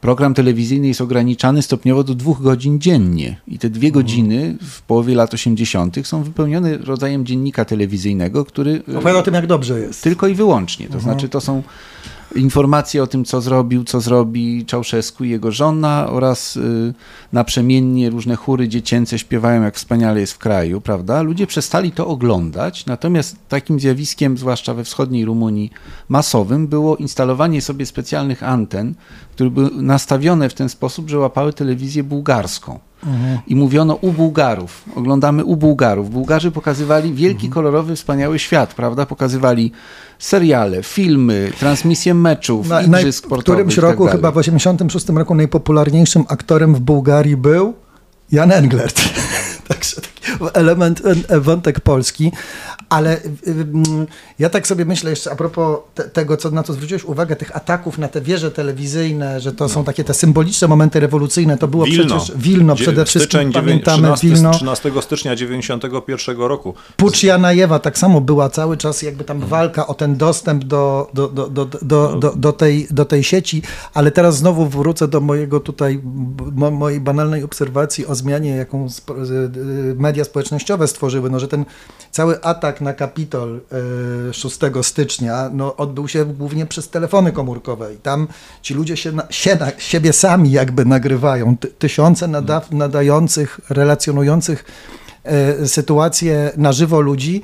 [0.00, 3.36] program telewizyjny jest ograniczany stopniowo do dwóch godzin dziennie.
[3.48, 5.96] I te dwie godziny w połowie lat 80.
[6.06, 8.82] są wypełnione rodzajem dziennika telewizyjnego, który.
[8.96, 10.02] Opowiada o tym, jak dobrze jest.
[10.02, 10.86] Tylko i wyłącznie.
[10.86, 11.02] To mhm.
[11.02, 11.62] znaczy, to są
[12.34, 16.94] informacje o tym, co zrobił, co zrobi Czałszewsku i jego żona oraz y,
[17.32, 21.22] naprzemiennie różne chóry dziecięce śpiewają, jak wspaniale jest w kraju, prawda?
[21.22, 25.70] Ludzie przestali to oglądać, natomiast takim zjawiskiem, zwłaszcza we wschodniej Rumunii,
[26.08, 28.94] masowym było instalowanie sobie specjalnych anten,
[29.32, 32.78] które były nastawione w ten sposób, że łapały telewizję bułgarską.
[33.06, 33.38] Mhm.
[33.46, 36.10] I mówiono u Bułgarów, oglądamy u Bułgarów.
[36.10, 37.52] Bułgarzy pokazywali wielki, mhm.
[37.52, 39.06] kolorowy, wspaniały świat, prawda?
[39.06, 39.72] Pokazywali
[40.18, 43.40] seriale, filmy, transmisje meczów, na, igrzysk sportowych.
[43.40, 47.74] W którymś tak roku, chyba w 86 roku, najpopularniejszym aktorem w Bułgarii był
[48.32, 49.00] Jan Englert.
[49.68, 50.13] Także taki
[50.54, 51.02] element,
[51.40, 52.32] wątek polski.
[52.88, 53.20] Ale
[54.38, 57.56] ja tak sobie myślę jeszcze a propos te, tego, co, na co zwróciłeś uwagę, tych
[57.56, 59.68] ataków na te wieże telewizyjne, że to no.
[59.68, 61.58] są takie te symboliczne momenty rewolucyjne.
[61.58, 62.16] To było Wilno.
[62.16, 64.50] przecież Wilno przede wszystkim, Styczeń, pamiętamy 13, Wilno.
[64.50, 66.74] 13 stycznia 91 roku.
[66.96, 71.28] Pucz Janajewa tak samo była cały czas jakby tam walka o ten dostęp do, do,
[71.28, 73.62] do, do, do, do, do, tej, do tej sieci,
[73.94, 76.00] ale teraz znowu wrócę do mojego tutaj,
[76.52, 78.86] mo, mojej banalnej obserwacji o zmianie, jaką
[79.96, 81.64] media społecznościowe stworzyły, no, że ten
[82.10, 83.60] cały atak na Kapitol
[84.32, 88.28] 6 e, stycznia no, odbył się głównie przez telefony komórkowe i tam
[88.62, 91.56] ci ludzie się, na, się na, siebie sami jakby nagrywają.
[91.78, 94.64] Tysiące nada, nadających, relacjonujących
[95.24, 97.42] e, sytuacje na żywo ludzi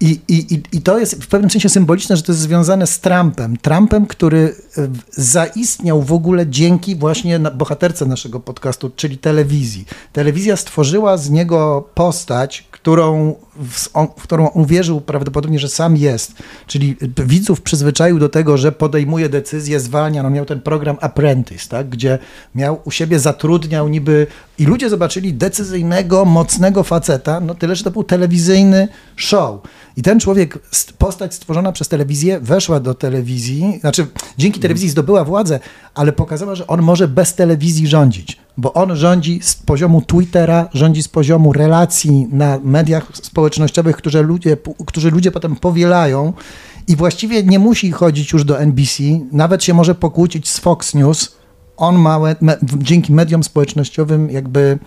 [0.00, 3.56] I, i, I to jest w pewnym sensie symboliczne, że to jest związane z Trumpem.
[3.56, 9.84] Trumpem, który e, zaistniał w ogóle dzięki właśnie bohaterce naszego podcastu, czyli telewizji.
[10.12, 13.34] Telewizja stworzyła z niego postać, którą,
[13.70, 16.32] w, on, w którą uwierzył prawdopodobnie, że sam jest.
[16.66, 16.96] Czyli
[17.26, 20.22] widzów przyzwyczaił do tego, że podejmuje decyzje, zwalnia.
[20.22, 21.88] No miał ten program Apprentice, tak?
[21.88, 22.18] gdzie
[22.54, 24.26] miał u siebie, zatrudniał niby
[24.58, 29.60] i ludzie zobaczyli decyzyjnego, mocnego faceta, no tyle, że to był telewizyjny show.
[30.00, 30.58] I ten człowiek,
[30.98, 34.06] postać stworzona przez telewizję, weszła do telewizji, znaczy
[34.38, 35.60] dzięki telewizji zdobyła władzę,
[35.94, 41.02] ale pokazała, że on może bez telewizji rządzić, bo on rządzi z poziomu Twittera, rządzi
[41.02, 46.32] z poziomu relacji na mediach społecznościowych, które ludzie, którzy ludzie potem powielają
[46.88, 51.36] i właściwie nie musi chodzić już do NBC, nawet się może pokłócić z Fox News.
[51.76, 52.20] On ma,
[52.62, 54.78] dzięki mediom społecznościowym jakby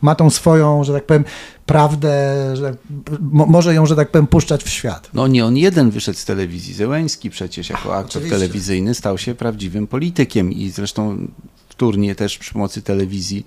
[0.00, 1.24] ma tą swoją, że tak powiem,
[1.68, 2.10] prawdę,
[2.56, 2.76] że
[3.20, 5.10] może ją, że tak powiem, puszczać w świat.
[5.14, 6.74] No nie on jeden wyszedł z telewizji.
[6.74, 8.38] Zełęński przecież jako aktor Oczywiście.
[8.38, 11.28] telewizyjny stał się prawdziwym politykiem i zresztą
[11.68, 13.46] wtórnie też przy pomocy telewizji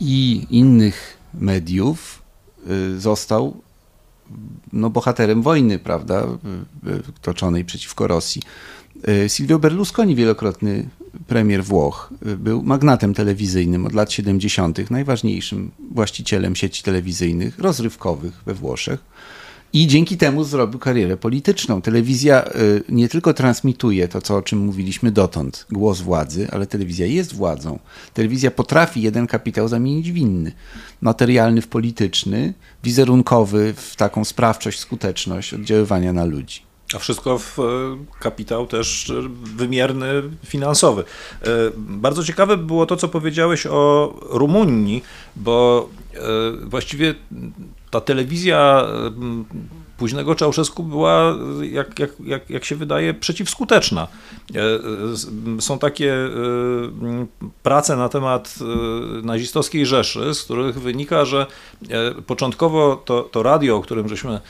[0.00, 2.22] i innych mediów
[2.70, 3.56] y, został
[4.72, 6.26] no, bohaterem wojny, prawda,
[7.22, 8.42] toczonej przeciwko Rosji.
[9.08, 10.88] Y, Silvio Berlusconi, wielokrotny
[11.26, 18.54] premier Włoch, y, był magnatem telewizyjnym od lat 70., najważniejszym właścicielem sieci telewizyjnych rozrywkowych we
[18.54, 19.04] Włoszech.
[19.72, 21.82] I dzięki temu zrobił karierę polityczną.
[21.82, 27.06] Telewizja y, nie tylko transmituje to, co, o czym mówiliśmy dotąd, głos władzy, ale telewizja
[27.06, 27.78] jest władzą.
[28.14, 30.52] Telewizja potrafi jeden kapitał zamienić w inny.
[31.00, 32.54] Materialny w polityczny,
[32.84, 36.73] wizerunkowy w taką sprawczość, skuteczność oddziaływania na ludzi.
[36.94, 37.62] A wszystko w e,
[38.20, 39.12] kapitał też
[39.56, 41.04] wymierny, finansowy.
[41.42, 45.02] E, bardzo ciekawe było to, co powiedziałeś o Rumunii,
[45.36, 46.18] bo e,
[46.66, 47.14] właściwie
[47.90, 48.86] ta telewizja
[50.04, 51.34] późnego Czałszewsku była,
[51.70, 54.08] jak, jak, jak, jak się wydaje, przeciwskuteczna.
[54.54, 56.28] E, są takie e,
[57.62, 61.46] prace na temat e, nazistowskiej Rzeszy, z których wynika, że
[62.26, 64.40] początkowo to, to radio, o którym żeśmy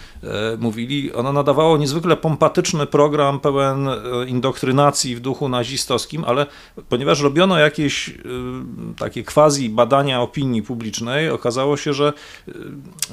[0.59, 3.89] mówili, ono nadawało niezwykle pompatyczny program pełen
[4.27, 6.47] indoktrynacji w duchu nazistowskim, ale
[6.89, 8.15] ponieważ robiono jakieś
[8.99, 12.13] takie quasi badania opinii publicznej, okazało się, że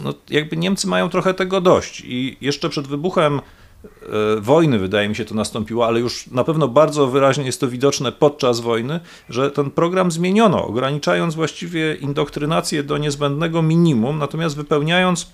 [0.03, 3.41] no, jakby Niemcy mają trochę tego dość i jeszcze przed wybuchem
[3.86, 7.67] e, wojny, wydaje mi się, to nastąpiło, ale już na pewno bardzo wyraźnie jest to
[7.67, 15.32] widoczne podczas wojny, że ten program zmieniono, ograniczając właściwie indoktrynację do niezbędnego minimum, natomiast wypełniając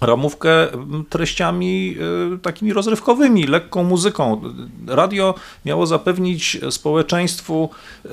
[0.00, 0.68] ramówkę
[1.08, 1.96] treściami
[2.34, 4.42] e, takimi rozrywkowymi, lekką muzyką.
[4.86, 5.34] Radio
[5.64, 7.70] miało zapewnić społeczeństwu
[8.04, 8.08] e,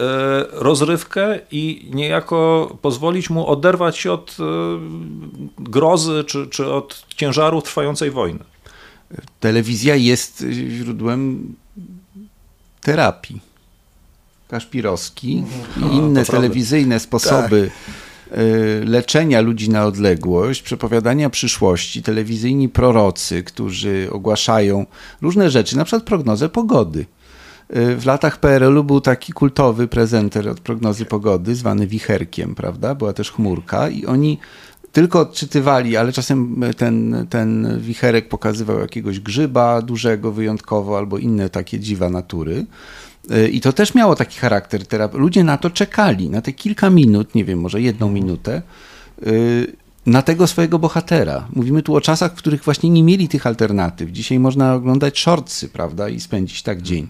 [0.52, 4.44] rozrywkę i niejako pozwolić mu oderwać się od e,
[5.60, 8.40] grozy czy, czy od ciężaru trwającej wojny.
[9.40, 11.56] Telewizja jest źródłem
[12.82, 13.42] terapii.
[14.48, 15.44] Kaszpirowski
[15.78, 18.07] i inne telewizyjne sposoby tak Y,
[18.86, 24.86] leczenia ludzi na odległość, przepowiadania przyszłości, telewizyjni prorocy, którzy ogłaszają
[25.22, 27.06] różne rzeczy, na przykład prognozę pogody.
[27.76, 32.96] Y, w latach PRL-u był taki kultowy prezenter od prognozy pogody, zwany wicherkiem, prawda?
[32.96, 34.38] Była też chmurka i oni
[34.92, 41.80] tylko odczytywali, ale czasem ten, ten wicherek pokazywał jakiegoś grzyba dużego wyjątkowo albo inne takie
[41.80, 42.66] dziwa natury.
[43.32, 44.82] Y, I to też miało taki charakter.
[45.14, 48.62] Ludzie na to czekali, na te kilka minut, nie wiem, może jedną minutę,
[49.28, 49.76] y,
[50.06, 51.48] na tego swojego bohatera.
[51.54, 54.12] Mówimy tu o czasach, w których właśnie nie mieli tych alternatyw.
[54.12, 57.08] Dzisiaj można oglądać shortsy, prawda, i spędzić tak dzień.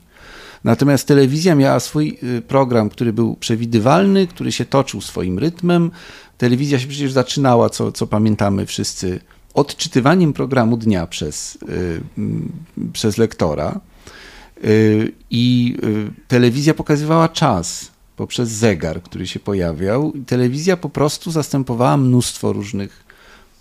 [0.63, 5.91] Natomiast telewizja miała swój y, program, który był przewidywalny, który się toczył swoim rytmem.
[6.37, 9.19] Telewizja się przecież zaczynała, co, co pamiętamy wszyscy,
[9.53, 11.57] odczytywaniem programu dnia przez,
[12.93, 13.79] przez lektora.
[14.63, 20.11] Y, I y, telewizja pokazywała czas poprzez zegar, który się pojawiał.
[20.13, 23.03] I telewizja po prostu zastępowała mnóstwo różnych,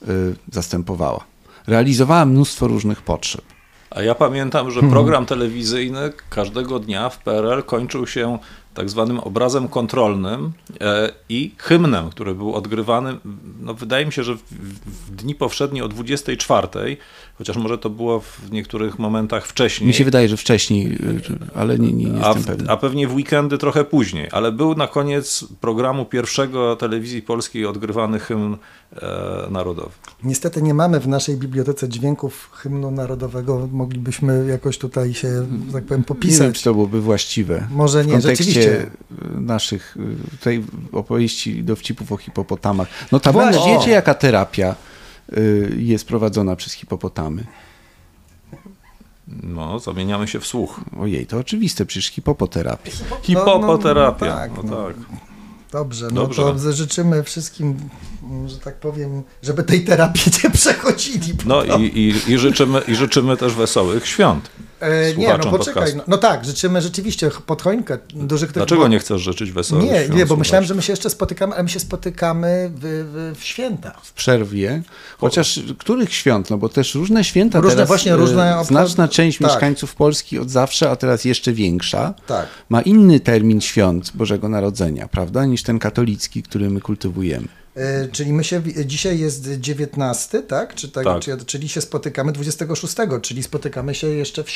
[0.02, 0.06] y,
[0.52, 1.24] zastępowała,
[1.66, 3.44] realizowała mnóstwo różnych potrzeb.
[3.90, 8.38] A ja pamiętam, że program telewizyjny każdego dnia w PRL kończył się
[8.76, 13.16] tak zwanym obrazem kontrolnym e, i hymnem, który był odgrywany,
[13.60, 14.42] no wydaje mi się, że w,
[14.86, 16.96] w dni powszednie o 24,
[17.38, 19.88] chociaż może to było w niektórych momentach wcześniej.
[19.88, 20.98] Mi się wydaje, że wcześniej,
[21.54, 22.70] ale nie, nie, nie a, jestem pewien.
[22.70, 28.18] A pewnie w weekendy trochę później, ale był na koniec programu pierwszego telewizji polskiej odgrywany
[28.18, 28.56] hymn
[28.92, 29.90] e, narodowy.
[30.24, 33.68] Niestety nie mamy w naszej bibliotece dźwięków hymnu narodowego.
[33.72, 36.38] Moglibyśmy jakoś tutaj się, tak powiem, popisać.
[36.38, 37.68] Nie wiem, czy to byłoby właściwe.
[37.70, 38.65] Może nie, rzeczywiście.
[39.40, 39.96] Naszych
[40.30, 42.88] tutaj opowieści dowcipów o hipopotamach.
[43.12, 43.32] No to
[43.66, 44.74] wiecie jaka terapia
[45.32, 47.44] y, jest prowadzona przez hipopotamy.
[49.42, 50.80] No, zamieniamy się w słuch.
[51.00, 52.90] Ojej, to oczywiste, przecież hipopoterapia.
[53.22, 54.26] Hipopoterapia.
[54.26, 54.86] No, no, tak, no, no.
[54.86, 54.96] tak.
[55.72, 56.42] Dobrze, no Dobrze.
[56.42, 57.76] to życzymy wszystkim,
[58.46, 61.32] że tak powiem, żeby tej terapii nie przechodzili.
[61.46, 64.50] No i, i, i, życzymy, i życzymy też wesołych świąt.
[64.80, 65.58] E, nie, no poczekaj.
[65.74, 65.96] podcastu.
[65.96, 68.56] No, no tak, życzymy rzeczywiście pod choinkę dużych tych...
[68.56, 70.14] Dlaczego bo- nie chcesz życzyć wesołych Nie, świąt?
[70.16, 72.80] nie, bo myślałem, że my się jeszcze spotykamy, ale my się spotykamy w,
[73.34, 73.92] w, w święta.
[74.02, 74.82] w przerwie,
[75.18, 79.38] chociaż których świąt, no bo też różne święta Różne, teraz, właśnie e, różne znaczna część
[79.38, 79.48] tak.
[79.48, 82.46] mieszkańców Polski od zawsze, a teraz jeszcze większa, Tak.
[82.68, 87.48] ma inny termin świąt Bożego Narodzenia, prawda, niż ten katolicki, który my kultywujemy.
[87.76, 90.74] E, czyli my się, dzisiaj jest 19, tak?
[90.74, 91.22] Czy tak, Tak.
[91.22, 94.50] Czy, czyli się spotykamy 26, czyli spotykamy się jeszcze w,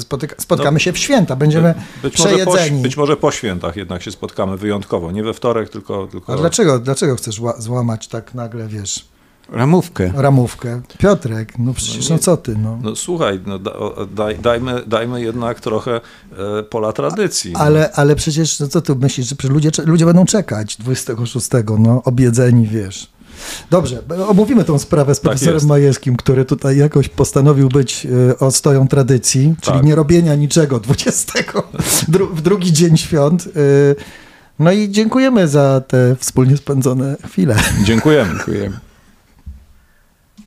[0.00, 2.82] spotyka, spotkamy się w święta, będziemy Być może, po, przejedzeni.
[2.82, 5.12] być może po świętach jednak się spotkamy wyjątkowo.
[5.12, 6.06] Nie we wtorek, tylko.
[6.06, 6.32] tylko...
[6.32, 9.04] A dlaczego, dlaczego chcesz ła- złamać tak nagle, wiesz,
[9.52, 10.12] Ramówkę.
[10.16, 10.80] ramówkę?
[10.98, 12.22] Piotrek, no przecież, no, nie.
[12.22, 12.78] co ty, no.
[12.82, 16.00] No słuchaj, no, da, o- daj, dajmy, dajmy jednak trochę
[16.58, 17.52] e, pola tradycji.
[17.54, 21.48] Ale, ale przecież, no co ty myślisz, że ludzie, ludzie będą czekać 26,
[21.78, 23.08] no, obiedzeni, wiesz.
[23.70, 25.66] Dobrze, omówimy tą sprawę z Tak profesorem jest.
[25.66, 29.86] Majewskim, który tutaj jakoś postanowił być e, ostoją tradycji, czyli Tak.
[29.86, 31.32] nie robienia niczego 20
[32.08, 33.44] dru, w drugi dzień świąt.
[33.46, 33.50] e,
[34.58, 37.56] No i dziękujemy za te wspólnie spędzone chwile.
[37.84, 38.30] Dziękujemy.
[38.34, 38.78] Dziękujemy.